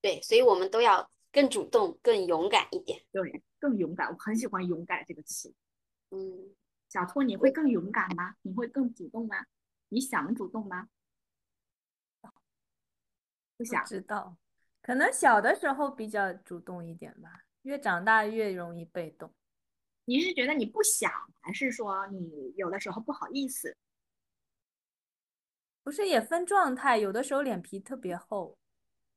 [0.00, 3.02] 对，所以我们都要更主动、更勇敢一点。
[3.10, 4.08] 对，更勇敢。
[4.08, 5.52] 我很喜欢“勇敢”这个词。
[6.10, 6.54] 嗯，
[6.88, 8.36] 小兔，你会更勇敢吗？
[8.42, 9.44] 你会更主动吗？
[9.88, 10.88] 你想主动吗？
[12.20, 12.30] 不
[13.58, 13.84] 不想。
[13.84, 14.36] 知道，
[14.80, 19.34] 可能小的时候比较主动一点吧，越长大越容易被动。
[20.04, 21.10] 你是觉得你不想，
[21.40, 23.76] 还是说你有的时候不好意思？
[25.82, 28.56] 不是也分状态，有的时候脸皮特别厚，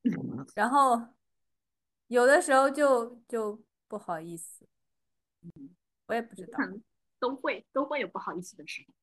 [0.56, 1.14] 然后
[2.08, 4.66] 有的时候就就不好意思。
[6.06, 6.82] 我也不知道可，能
[7.18, 8.94] 都会都会有不好意思的时候，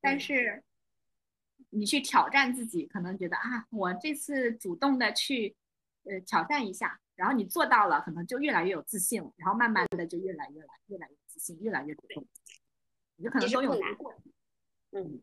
[0.00, 0.64] 但嗯是
[1.70, 5.56] 你去挑战自己，可能觉得啊，我这次主动的去
[6.04, 12.26] 呃挑战一下，然后你做到了，可能就越来越有自信了，然后慢慢的就越来越来越来越自信，越来越主动，
[13.16, 14.22] 你就可能都有难一个过程。
[14.90, 15.22] 嗯，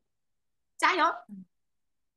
[0.78, 1.04] 加油！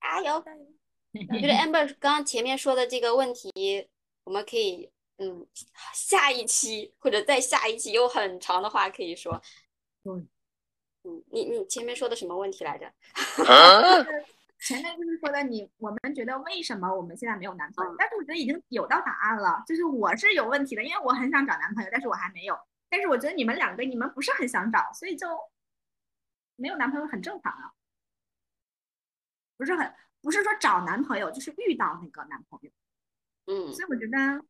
[0.01, 0.37] 加油！
[0.37, 3.91] 我觉得 Amber 刚刚前面说的这个问题，
[4.25, 4.91] 我们可以
[5.23, 5.47] 嗯
[5.95, 9.41] 下一期或者再下一期有很长的话可以说。
[10.03, 10.12] 对，
[11.05, 12.93] 嗯，你你前面说的什么问题来着？
[14.59, 17.93] 前面就是说的你，我们觉得为什么我们现在没有男朋友？
[17.93, 22.59] 嗯但是我觉得已经有到答案了，就是我是有问题的，因为我很想找男朋友，但是我还没有。
[22.89, 25.27] 但是我觉得你们两个你们不是很想找，所以就
[26.57, 27.73] 没有男朋友很正常啊。
[29.57, 32.70] 不是很不是说找男朋友，就是遇到那个男朋友。
[33.47, 34.45] 嗯所以我觉得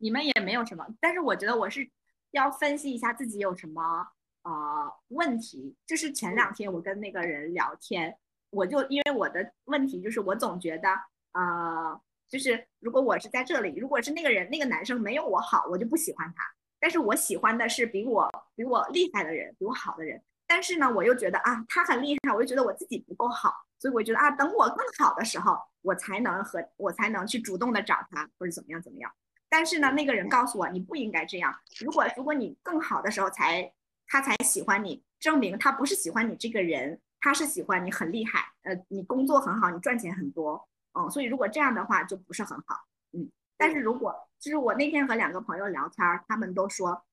[0.00, 1.88] 你们也没有什么，但是我觉得我是
[2.30, 4.08] 要分析一下自己有什么
[4.42, 5.76] 呃问题。
[5.86, 8.16] 就是前两天我跟那个人聊天，
[8.48, 10.88] 我就因为我的问题就是我总觉得
[11.32, 16.42] 呃，就是如果我是在这里，如果是那个人那个男生没有我好，我就不喜欢他。
[16.80, 18.26] 但是我喜欢的是比我
[18.56, 20.22] 比我厉害的人，比我好的人。
[20.46, 29.12] 但是呢，我又觉得啊，他很厉害，我又觉得我自己不够好，所以我觉得啊，等我更好的时候，我才能和我才能去主动的找他，或者怎么样怎么样。
[29.50, 31.54] 但是呢，那个人告诉我你不应该这样。
[31.80, 33.70] 如果如果你更好的时候才
[34.06, 43.30] 他才喜欢你，证明他不是喜欢你这个人，他是喜欢你很厉害，呃，你工作很好，你赚钱很多，嗯，所以如果这样的话就不是很好，嗯。
[43.56, 47.04] 但是如果就是我那天和两个朋友聊天儿，他们都说，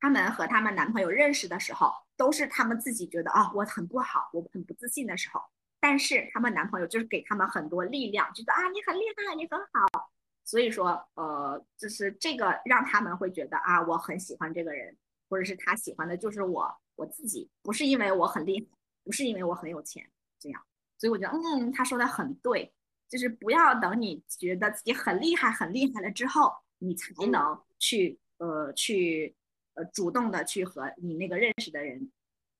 [0.00, 5.42] 他们和他们男朋友认识的时候，都是他们自己觉得啊、我很不好，我很不自信的时候，
[5.80, 10.10] 但是他们男朋友就是给他们很多力量，觉得啊你很厉害，你很好，
[10.46, 14.96] 所以说呃，就是这个让他们会觉得啊我很喜欢这个人，
[15.28, 18.66] 或者是他喜欢的就是我我自己，不是因为我很厉害，
[19.02, 20.64] 不是因为我很有钱，这样，
[20.98, 22.72] 所以我觉得嗯他说的很对，
[23.08, 29.34] 就是不要等你觉得自己很厉害很厉害了之后，你才能去呃去
[29.74, 32.08] 呃主动的去和你那个认识的人，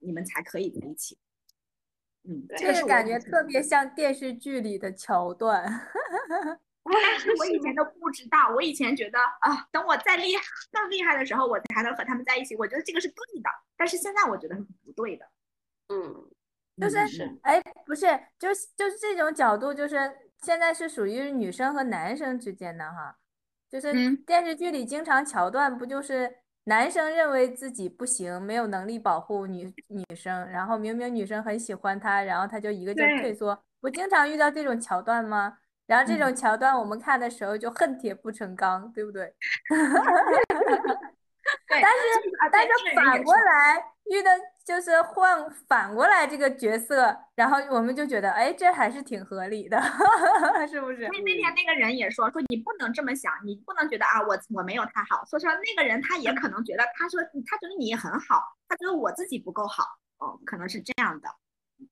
[0.00, 1.16] 你们才可以在一起。
[2.24, 5.64] 嗯，对这个感觉特别像电视剧里的桥段。
[7.02, 12.54] 但是我以前都不知道，我以前觉得啊，等我再厉害更厉害的时候，我才能和他们在一起。
[12.56, 15.26] 我觉得这个是对的，但是现在我觉得是不对的。
[15.88, 16.30] 嗯，
[16.80, 16.98] 就是
[17.42, 18.06] 哎，不是，
[18.38, 19.96] 就是就是这种角度，就是
[20.42, 23.16] 现在是属于女生和男生之间的哈，
[23.70, 35.58] 就是嗯电视剧里经常桥段不就是男生认为自己不行，没有能力保护女女生，然后明明女生很喜欢他，然后他就一个劲儿退缩，不经常遇到这种桥段吗？
[35.86, 39.34] 然后这种桥段我们看的时候就恨铁不成钢，对不对？
[41.68, 43.76] 对，但是啊但是反过来
[44.10, 44.28] 遇的
[44.64, 49.80] 就是换反过来这个角色，然后我们就觉得，哎，这还是挺合理的，
[50.68, 51.02] 是不是？
[51.06, 55.24] 那那天那个人也说说你不能这么想，你不能觉得啊我我没有他好。
[55.24, 59.84] 说实话那个人他也可能觉得，他说他觉得你很好，他觉得我自己不够好，
[60.18, 61.28] 哦，可能是这样的。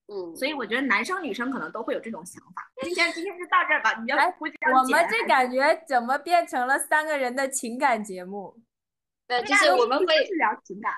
[0.07, 2.71] 嗯，所以我觉得男生女生可能都会有这种想法。
[2.81, 8.57] 今天今天就到这儿吧，你要哎估计要我们这感觉怎么变成了三个人的情感节目？
[9.27, 10.93] 对，就是我们会去聊情感，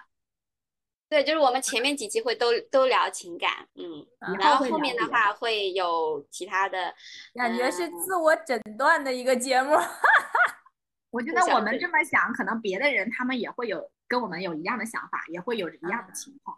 [1.10, 6.94] 对，就是我们前面几期会都都聊情感，嗯，啊然后后面的话会有其他的，
[7.34, 9.76] 感觉是嗯自我诊断的一个节目。
[11.10, 16.58] 我觉得我们这么想，可能别的人他们也会有跟我们有一样的想法，也会有一样的情况。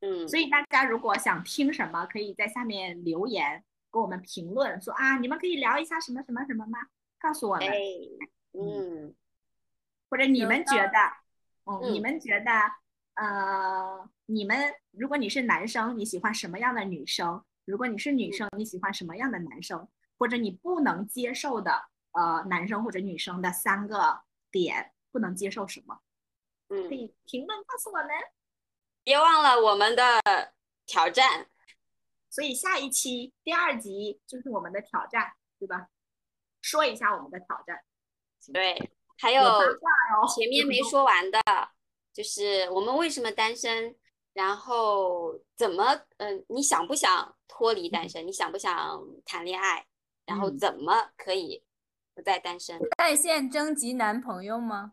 [0.00, 6.78] 嗯，所以大家如果想听什么，可以在下面留言给我们评论，说啊，你们可以聊一下什么什么什么吗？
[7.18, 7.78] 告诉我们，哎，
[8.52, 9.14] 嗯，
[10.10, 10.98] 或者你们觉得，
[11.64, 12.50] 嗯，你嗯们觉得，
[13.14, 17.42] 呃，你们如果你是男生，你喜欢什么样的女生？
[17.64, 19.88] 如果你是女生，你喜欢什么样的男生？
[20.18, 21.72] 或者你不能接受的，
[22.12, 24.20] 呃，男生或者女生的三个
[24.50, 25.98] 点，不能接受什么？
[26.68, 28.08] 嗯可嗯，以评论告诉我们。
[29.04, 30.20] 别忘了我们的
[30.86, 31.46] 挑战，
[32.30, 35.88] 所以下一期第二集就是我们的挑战，对吧？
[36.60, 37.82] 说一下我们的挑战。
[38.52, 39.42] 对，还有
[40.34, 41.40] 前面没说完的，
[42.12, 43.96] 就是我们为什么单身，
[44.32, 48.26] 然后怎么，嗯、你想不想脱离单身？
[48.26, 49.86] 你想不想谈恋爱？
[50.24, 51.64] 然后嗯怎么可以
[52.14, 52.80] 不再单身？
[52.96, 54.92] 在线征集男朋友吗？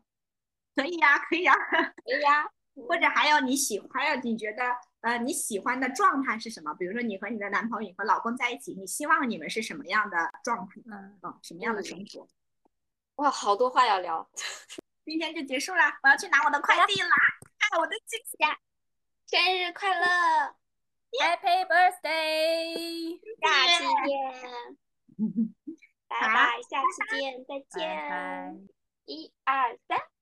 [0.75, 1.53] 可以呀、可以呀、
[2.05, 2.49] 可以呀，
[2.87, 4.63] 或者还有你喜，还有你觉得，
[5.01, 6.73] 呃，你喜欢的状态是什么？
[6.75, 10.81] 比如说你和你的男朋友、你和老公在一起，你希望你们是什么样的状态？
[10.85, 12.27] 嗯，嗯，什么样的生活？
[13.15, 14.29] 哇，好多话要聊，
[15.05, 17.09] 今天就结束了，我要去拿我的快递啦！
[17.09, 18.37] 啊，我的惊喜！
[19.27, 20.05] 生日快乐
[21.21, 23.19] ，Happy birthday！
[23.41, 24.15] 下期见，
[26.07, 28.69] 拜好拜，下期见，再见，。
[29.05, 30.18] 一二三。